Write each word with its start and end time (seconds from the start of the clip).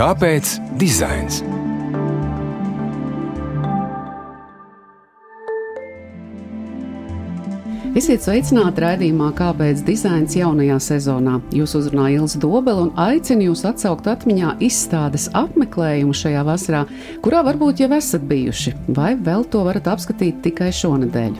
Kāpēc 0.00 0.54
dizains? 0.80 1.42
Esiet 7.92 8.24
sveicināti 8.24 8.80
raidījumā, 8.80 9.28
kāpēc 9.36 9.82
dizains 9.84 10.38
jaunajā 10.38 10.78
sezonā. 10.86 11.36
Jūs 11.52 11.76
uzrunāja 11.82 12.22
Ilza 12.22 12.40
Dobela 12.40 12.86
un 12.86 12.94
aicinu 12.96 13.50
jūs 13.50 13.66
atsaukt 13.68 14.08
atmiņā 14.08 14.54
izstādes 14.64 15.28
apmeklējumu 15.36 16.16
šajā 16.16 16.48
vasarā, 16.48 16.86
kurā 17.20 17.44
varbūt 17.50 17.84
jau 17.84 17.92
esat 18.00 18.24
bijuši, 18.30 18.72
vai 18.96 19.12
vēl 19.20 19.44
to 19.52 19.68
varat 19.68 19.92
apskatīt 19.98 20.40
tikai 20.48 20.72
šonadēļ. 20.80 21.36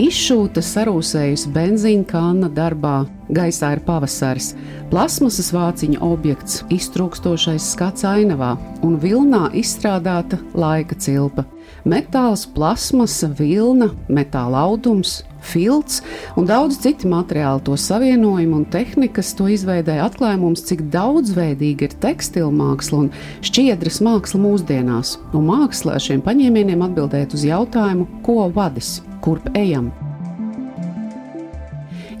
Izšūta 0.00 0.64
sarūsējusi 0.64 1.52
benzīna 1.52 2.08
kanna 2.08 2.48
darbā, 2.48 3.02
gaisā 3.32 3.72
ir 3.76 3.82
pavasaris, 3.86 4.52
plasmasas 4.92 5.50
vāciņa 5.54 6.00
objekts, 6.04 6.62
iztrūkstošais 6.72 7.72
skats 7.74 8.06
ainavā 8.08 8.54
un 8.84 8.98
vilnā 9.02 9.48
izstrādāta 9.58 10.40
laika 10.54 10.98
cilpa. 10.98 11.46
Metāls, 11.88 12.44
plasmasa, 12.54 13.26
vilna, 13.38 13.88
metāla 14.06 14.60
audums, 14.68 15.22
filts 15.42 15.98
un 16.38 16.46
daudz 16.46 16.78
citu 16.84 17.10
materiālu, 17.10 17.62
to 17.66 17.74
savienojumu 17.80 18.60
un 18.60 18.68
tehnikas 18.70 19.32
to 19.38 19.48
izveidēja 19.50 20.06
atklāja 20.06 20.38
mums, 20.38 20.62
cik 20.68 20.84
daudzveidīga 20.94 21.88
ir 21.88 21.98
tekstila 22.04 22.52
māksla 22.54 23.04
un 23.04 23.10
šķiedras 23.42 23.98
māksla 24.06 24.42
mūsdienās. 24.44 25.16
Un 25.34 25.50
māksla 25.50 25.98
ar 25.98 26.06
šiem 26.06 26.22
paņēmieniem 26.22 26.86
atbildēt 26.86 27.34
uz 27.34 27.46
jautājumu, 27.50 28.06
ko 28.22 28.46
vadis 28.54 29.00
kurp 29.24 29.50
ejam. 29.58 29.90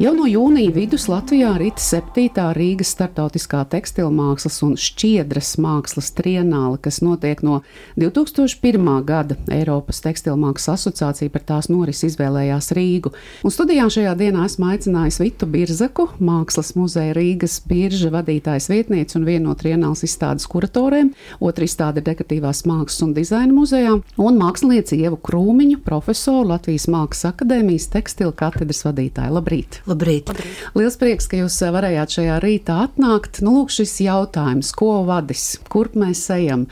Jau 0.02 0.10
no 0.18 0.24
jūnija 0.26 0.72
vidus 0.74 1.04
Latvijā 1.06 1.52
rīt 1.60 1.78
7. 1.78 2.32
Rīgas 2.56 2.88
startautiskā 2.90 3.60
tekstilmākslas 3.70 4.56
un 4.66 4.72
šķiedras 4.74 5.52
mākslas 5.62 6.08
trienāla, 6.18 6.74
kas 6.82 6.96
notiek 7.06 7.38
no 7.46 7.60
2001. 8.02 8.88
gada 9.06 9.36
Eiropas 9.54 10.02
tekstilmākslas 10.02 10.72
asociācija 10.80 11.30
par 11.30 11.44
tās 11.46 11.68
norisi 11.70 12.08
izvēlējās 12.08 12.72
Rīgu. 12.74 13.12
Un 13.46 13.54
studijā 13.54 13.84
šajā 13.94 14.16
dienā 14.18 14.48
esmu 14.48 14.72
aicinājis 14.72 15.20
Vitu 15.22 15.46
Birzaku, 15.46 16.08
Mākslas 16.18 16.72
muzeja 16.74 17.14
Rīgas 17.14 17.60
birža 17.70 18.10
vadītājs 18.16 18.66
vietniece 18.74 19.20
un 19.20 19.28
viena 19.30 19.52
no 19.52 19.54
trienāls 19.54 20.02
izstādes 20.02 20.50
kuratoriem, 20.50 21.12
otra 21.38 21.70
izstāde 21.70 22.02
ir 22.02 22.08
dekoratīvās 22.10 22.64
mākslas 22.66 23.06
un 23.06 23.14
dizaina 23.14 23.54
muzejā, 23.54 23.94
un 24.18 24.42
mākslinieci 24.42 24.98
Ievu 25.06 25.22
Krūmiņu, 25.30 25.78
profesoru 25.86 26.56
Latvijas 26.56 26.90
Mākslas 26.90 27.30
akadēmijas 27.36 27.92
tekstila 27.94 28.34
katedras 28.42 28.82
vadītāju. 28.90 29.38
Labrīt! 29.38 29.82
Labrīt! 29.92 30.30
Liels 30.72 30.96
prieks, 30.96 31.26
ka 31.28 31.36
jūs 31.42 31.58
varējāt 31.74 32.16
šajā 32.16 32.40
rītā 32.40 32.78
atnākt. 32.86 33.42
Nu, 33.44 33.58
lūk, 33.58 33.72
šis 33.74 33.98
jautājums, 34.06 34.72
ko 34.72 35.02
vadis, 35.04 35.58
kurp 35.68 35.98
mēs 36.00 36.24
ejam? 36.32 36.64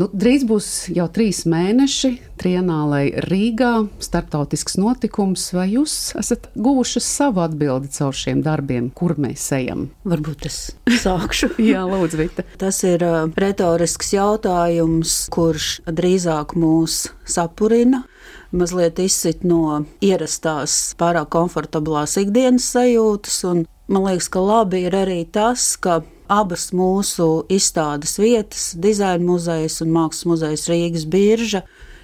Nu, 0.00 0.06
drīz 0.08 0.46
būs 0.48 0.68
jau 0.96 1.04
trīs 1.12 1.42
mēneši 1.44 2.14
trienālai 2.40 3.12
Rīgā, 3.26 3.74
starptautisks 4.00 4.78
notikums. 4.80 5.44
Vai 5.52 5.66
jūs 5.74 6.14
esat 6.16 6.48
guvuši 6.56 7.02
savu 7.04 7.42
atbildi 7.44 7.92
caur 7.92 8.16
šiem 8.16 8.40
darbiem, 8.46 8.88
kur 8.96 9.18
mēs 9.20 9.44
ejam? 9.52 9.90
Varbūt 10.08 10.48
es 10.48 10.62
sākšu. 11.04 11.52
Jā, 11.74 11.84
lūdzu, 11.84 12.22
Vita. 12.22 12.46
Tas 12.56 12.80
ir 12.88 13.04
uh, 13.04 13.26
retorisks 13.36 14.14
jautājums, 14.16 15.26
kurš 15.34 15.74
drīzāk 15.92 16.56
mūs 16.56 17.02
sapurina 17.28 18.06
mazliet 18.52 19.00
izsit 19.02 19.44
no 19.44 19.82
ierastās, 20.04 20.94
pārāk 21.00 21.30
komfortablās 21.34 22.18
ikdienas 22.20 22.68
sajūtas. 22.74 23.38
Un 23.50 23.64
man 23.88 24.08
liekas, 24.08 24.28
ka 24.32 24.42
labi 24.44 24.84
ir 24.86 24.96
arī 24.96 25.22
tas, 25.32 25.72
ka 25.76 26.00
abas 26.32 26.70
mūsu 26.76 27.44
izstādes 27.52 28.16
vietas, 28.20 28.72
dizaina 28.78 29.24
muzeja 29.24 29.70
un 29.84 29.96
mākslas 29.96 30.28
muzeja 30.28 30.60
Rīgas 30.72 31.08
birža, 31.08 31.62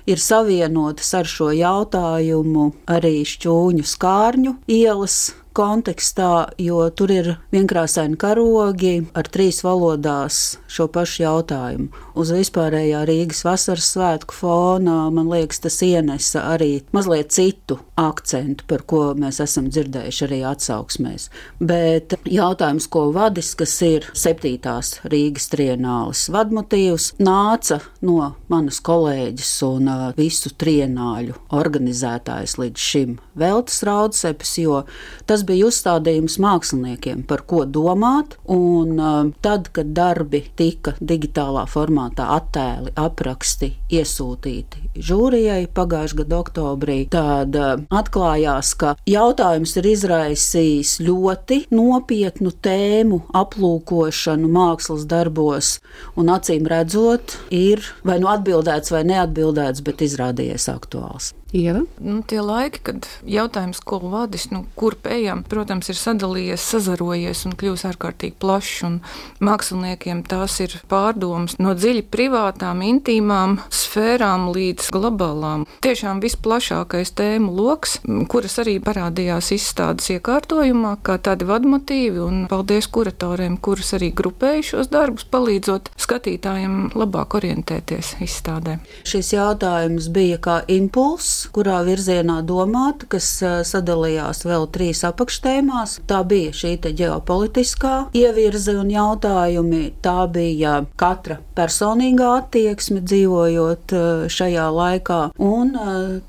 ir 0.08 0.20
savienotas 0.20 1.12
ar 1.16 1.28
šo 1.28 1.50
jautājumu 1.52 2.70
arī 2.88 3.20
šķūņu 3.28 3.84
skārņu 3.88 4.56
ielas 4.72 5.18
kontekstā, 5.58 6.32
jo 6.62 6.84
tur 6.94 7.10
ir 7.12 7.30
vienkrāsaini 7.54 8.18
karogi 8.20 8.94
ar 9.18 9.28
trīs 9.32 9.60
valodās 9.66 10.58
šo 10.70 10.86
pašu 10.94 11.24
jautājumu. 11.24 11.88
Uz 12.18 12.30
vispārējā 12.34 13.02
Rīgas 13.08 13.44
vasaras 13.46 13.90
svētku 13.94 14.34
fona, 14.34 15.08
man 15.14 15.30
liekas, 15.30 15.62
tas 15.64 15.80
ienesa 15.86 16.44
arī 16.52 16.82
mazliet 16.94 17.32
citu 17.34 17.78
akcentu, 17.98 18.66
par 18.70 18.84
ko 18.88 19.02
mēs 19.18 19.40
esam 19.42 19.68
dzirdējuši 19.72 20.24
arī 20.28 20.40
atsauksmēs. 20.46 21.28
Bet 21.58 22.14
jautājums, 22.28 22.88
ko 22.90 23.08
vadis, 23.14 23.52
kas 23.58 23.74
ir 23.86 24.06
septītās 24.18 24.98
Rīgas 25.10 25.50
trienāles 25.52 26.26
vadmotīvs, 26.34 27.12
nāca 27.22 27.80
no 28.06 28.32
manas 28.52 28.78
kolēģis 28.84 29.52
un 29.66 29.90
uh, 29.90 30.06
visu 30.18 30.52
trienāļu 30.58 31.36
organizētājs 31.58 32.58
līdz 32.60 32.88
šim 32.90 33.18
Veltes 33.38 33.82
Raudsepes, 33.86 34.54
jo 34.62 34.82
tas 35.26 35.44
bija 35.48 35.68
uzstādījums 35.68 36.38
māksliniekiem, 36.42 37.24
par 37.28 37.44
ko 37.48 37.64
domāt. 37.64 38.36
Un 38.52 38.98
uh, 39.00 39.20
tad, 39.44 39.72
kad 39.74 39.92
darbi 39.96 40.44
tika 40.58 40.94
digitālā 41.00 41.64
formātā 41.70 42.28
attēli, 42.36 42.94
apraksti 42.98 43.72
iesūtīti 43.98 44.87
žūrijai 44.96 45.68
pagājušā 45.74 46.20
gada 46.22 46.38
oktobrī, 46.42 46.98
tad 47.12 47.56
uh, 47.58 47.82
atklājās, 47.94 48.72
ka 48.80 48.94
jautājums 49.08 49.74
ir 49.80 49.90
izraisījis 49.92 50.94
ļoti 51.04 51.60
nopietnu 51.74 52.52
tēmu 52.64 53.22
aplūkošanu 53.38 54.50
mākslas 54.52 55.06
darbos, 55.10 55.76
un 56.18 56.32
acīm 56.34 56.68
redzot, 56.70 57.38
ir 57.54 57.84
vai 58.06 58.20
nu 58.22 58.30
atbildēts 58.32 58.94
vai 58.94 59.04
neatbildēts, 59.08 59.84
bet 59.86 60.06
izrādījies 60.06 60.70
aktuāls. 60.72 61.34
Ieva? 61.48 61.86
Nu, 61.96 62.18
tie 62.28 62.42
laiki, 62.44 62.80
kad 62.84 63.06
jautājums, 63.24 63.78
ko 63.80 64.02
vadis, 64.02 64.50
nu, 64.52 64.66
kur 64.76 64.98
ejam, 65.08 65.40
protams, 65.48 65.88
ir 65.88 65.96
sadalījies, 65.96 66.60
sazarojies 66.74 67.46
un 67.48 67.54
kļūst 67.56 67.88
ārkārtīgi 67.88 68.36
plašs. 68.36 68.98
Māksliniekiem 69.40 70.20
tās 70.28 70.58
ir 70.60 70.76
pārdomas 70.92 71.56
no 71.56 71.72
dziļi 71.72 72.04
privātām, 72.12 72.82
intīmām 72.84 73.56
sfērām 73.72 74.50
līdz 74.52 74.77
globālām. 74.94 75.66
Tiešām 75.84 76.22
visplašākais 76.22 77.12
tēmu 77.18 77.50
lokus, 77.54 77.98
kuras 78.30 78.58
arī 78.62 78.78
parādījās 78.84 79.50
izstādes 79.56 80.08
iekārtojumā, 80.14 80.96
kā 81.02 81.18
tādi 81.18 81.48
vadmotīvi, 81.48 82.22
un 82.22 82.46
paldies 82.50 82.88
kuratoriem, 82.94 83.58
kurus 83.62 83.92
arī 83.98 84.12
grupēju 84.16 84.68
šos 84.72 84.92
darbus, 84.92 85.26
palīdzot 85.28 85.90
skatītājiem 85.98 86.94
labāk 86.98 87.38
orientēties 87.40 88.14
izstādē. 88.24 88.78
Šis 89.08 89.34
jautājums 89.34 90.08
bija 90.14 90.38
kā 90.42 90.58
impulss 90.70 91.48
kurā 91.54 91.80
virzienā 91.86 92.40
domāt, 92.46 93.04
kas 93.10 93.28
sadalījās 93.68 94.44
vēl 94.46 94.68
trīs 94.74 95.04
apakštēmās. 95.08 95.98
Tā 96.08 96.22
bija 96.28 96.54
šī 96.54 96.76
ģeopolitiskā 96.78 97.94
ievirze 98.16 98.76
un 98.78 98.92
jautājumi. 98.92 99.82
Tā 100.04 100.28
bija 100.32 100.82
katra 101.00 101.38
personīgā 101.58 102.30
attieksme 102.42 103.02
dzīvojot 103.02 103.94
šajā 104.30 104.67
laikā. 104.74 105.20
Un 105.38 105.74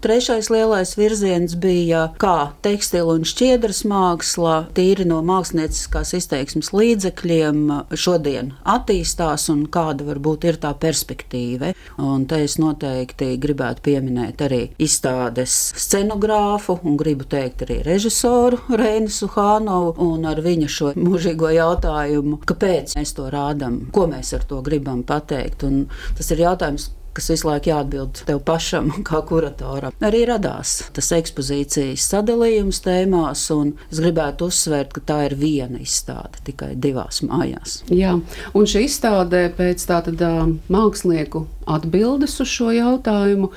trešais 0.03 0.49
lielais 0.53 0.95
virziens 0.97 1.55
bija 1.59 2.09
kā 2.21 2.51
tekstila 2.65 3.15
un 3.17 3.27
šķiedras 3.27 3.83
māksla, 3.89 4.55
tīri 4.77 5.07
no 5.09 5.21
mākslinieckās 5.25 6.13
izteiksmes 6.17 6.71
līdzekļiem 6.75 7.65
šodien 7.93 8.53
attīstās 8.69 9.49
un 9.53 9.65
kāda 9.71 10.07
varbūt 10.09 10.47
ir 10.49 10.59
tā 10.61 10.73
perspektīva. 10.79 11.73
Un 11.99 12.25
te 12.29 12.41
es 12.45 12.57
noteikti 12.61 13.33
gribētu 13.41 13.85
pieminēt 13.89 14.43
arī 14.45 14.61
izstādes 14.81 15.55
scenogrāfu 15.79 16.79
un 16.83 16.97
gribu 16.99 17.27
teikt 17.29 17.65
arī 17.65 17.81
režisoru 17.85 18.61
Reinu 18.79 19.11
Suhānovu 19.13 19.95
un 20.05 20.27
ar 20.29 20.41
viņa 20.43 20.69
šo 20.71 20.93
mūžīgo 20.99 21.51
jautājumu, 21.55 22.39
kāpēc 22.49 22.95
mēs 22.99 23.15
to 23.17 23.27
rādām, 23.33 23.81
ko 23.95 24.07
mēs 24.11 24.33
ar 24.37 24.45
to 24.49 24.61
gribam 24.65 25.03
pateikt. 25.07 25.65
Un 25.67 25.85
tas 26.17 26.31
ir 26.33 26.45
jautājums, 26.45 26.89
kas 27.19 27.29
visu 27.33 27.49
laiku 27.49 27.73
jāatbild 27.73 28.23
tev 28.27 28.41
pašam, 28.47 28.91
kā 29.07 29.21
kuratoram. 29.27 29.95
Arī 30.05 30.23
radās 30.29 30.77
tas 30.95 31.11
ekspozīcijas 31.19 32.07
sadalījums 32.13 32.81
tēmās, 32.85 33.45
un 33.55 33.75
es 33.91 34.01
gribētu 34.01 34.49
uzsvērt, 34.49 34.95
ka 34.95 35.05
tā 35.11 35.19
ir 35.27 35.37
viena 35.39 35.81
izstāde 35.83 36.41
tikai 36.47 36.73
divās 36.79 37.21
mājās. 37.27 37.81
Jā, 37.93 38.15
un 38.55 38.69
šī 38.69 38.85
izstāde 38.87 39.47
pēc 39.57 39.83
tātad 39.89 40.23
mākslinieku 40.71 41.45
atbildes 41.69 42.39
uz 42.41 42.49
šo 42.49 42.71
jautājumu 42.73 43.51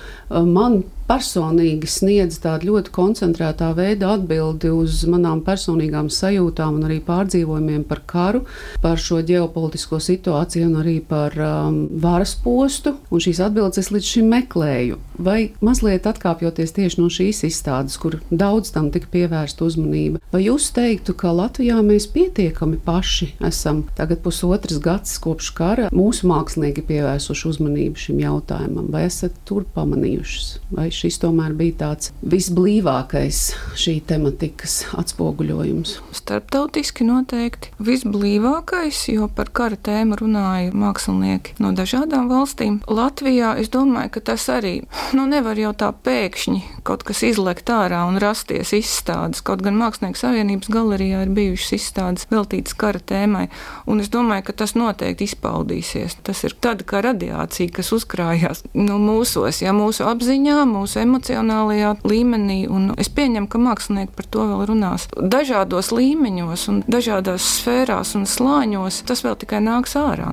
man 0.52 0.82
personīgi 1.12 1.88
sniedz 1.90 2.38
tādu 2.40 2.70
ļoti 2.70 2.92
koncentrētā 2.94 3.72
veidā 3.76 4.14
atbildi 4.16 4.70
uz 4.72 5.02
manām 5.10 5.42
personīgām 5.44 6.08
sajūtām 6.12 6.78
un 6.78 6.86
arī 6.88 6.98
pārdzīvojumiem 7.04 7.84
par 7.88 8.00
karu, 8.08 8.44
par 8.80 9.00
šo 9.00 9.20
ģeopolitisko 9.28 10.00
situāciju 10.00 10.70
un 10.70 10.78
arī 10.80 10.96
par 11.04 11.36
um, 11.36 11.82
varas 12.00 12.32
postu. 12.40 12.94
Un 13.12 13.20
šīs 13.22 13.42
atbildes 13.44 13.82
es 13.82 13.90
līdz 13.92 14.12
šim 14.14 14.30
meklēju. 14.32 15.00
Vai 15.22 15.52
mazliet 15.64 16.08
atkāpjoties 16.08 16.72
tieši 16.78 17.00
no 17.02 17.10
šīs 17.12 17.42
izstādes, 17.50 17.98
kur 18.00 18.16
daudz 18.30 18.72
tam 18.72 18.88
tika 18.94 19.10
pievērsta 19.12 19.66
uzmanība, 19.68 20.22
vai 20.32 20.44
jūs 20.46 20.70
teiktu, 20.74 21.14
ka 21.18 21.34
Latvijā 21.36 21.76
mēs 21.84 22.08
pietiekami 22.14 22.80
paši 22.82 23.34
esam 23.44 23.84
tagad 23.98 24.22
pusotras 24.24 24.80
gads 24.82 25.18
kopš 25.22 25.52
kara 25.58 25.90
mūsu 25.92 26.30
mākslinieki 26.30 26.86
pievērsuši 26.88 27.48
uzmanību 27.52 28.06
šim 28.06 28.24
jautājumam, 28.24 28.88
vai 28.94 29.04
esat 29.10 29.36
tur 29.48 29.66
pamanījušas, 29.76 30.56
vai 30.72 30.88
šis 31.02 31.18
tomēr 31.22 31.54
bija 31.58 31.78
tāds 31.80 32.12
visblīvākais 32.22 33.40
šī 33.78 33.96
tematikas 34.06 34.82
atspoguļojums? 35.00 35.96
Starptautiski 36.14 37.06
noteikti 37.08 37.72
visblīvākais, 37.82 39.00
jo 39.16 39.26
par 39.34 39.50
kara 39.54 39.78
tēmu 39.78 40.20
runāja 40.20 40.70
mākslinieki 40.76 41.58
no 41.62 41.72
dažādām 41.76 42.30
valstīm. 42.30 42.78
Latvijā 42.86 43.56
es 43.62 43.72
domāju, 43.72 44.14
ka 44.14 44.24
tas 44.32 44.46
arī 44.52 44.74
nu, 45.16 45.26
nevar 45.30 45.58
jau 45.58 45.72
tā 45.74 45.90
pēkšņi 45.92 46.81
kaut 46.86 47.04
kas 47.06 47.22
izlekt 47.26 47.70
ārā 47.72 48.02
un 48.08 48.18
rasties 48.22 48.72
izstādes. 48.76 49.42
Kaut 49.46 49.62
gan 49.64 49.78
Mākslinieku 49.78 50.20
savienības 50.20 50.70
galerijā 50.72 51.22
ir 51.24 51.32
bijušas 51.34 51.74
izstādes 51.78 52.28
veltītas 52.30 52.76
kara 52.78 53.00
tēmai, 53.00 53.46
un 53.86 54.02
es 54.02 54.10
domāju, 54.12 54.46
ka 54.48 54.56
tas 54.62 54.76
noteikti 54.78 55.28
izpaudīsies. 55.30 56.18
Tas 56.26 56.42
ir 56.46 56.56
tāda 56.62 56.86
kā 56.88 57.02
radiācija, 57.04 57.72
kas 57.78 57.92
uzkrājās 57.96 58.64
nu, 58.74 58.98
mūsos, 59.02 59.62
ja 59.64 59.74
mūsu 59.76 60.06
apziņā, 60.10 60.62
mūsu 60.68 61.02
emocionālajā 61.02 61.96
līmenī. 62.06 62.62
Es 63.02 63.10
pieņemu, 63.12 63.50
ka 63.50 63.62
mākslinieki 63.62 64.16
par 64.16 64.30
to 64.32 64.46
vēl 64.50 64.64
runās 64.72 65.08
dažādos 65.16 65.92
līmeņos, 65.94 66.68
un 66.72 66.82
dažādās 66.90 67.58
sfērās 67.58 68.16
un 68.18 68.26
slāņos. 68.28 69.04
Tas 69.08 69.24
vēl 69.26 69.38
tikai 69.42 69.62
nāks 69.64 69.98
ārā. 69.98 70.32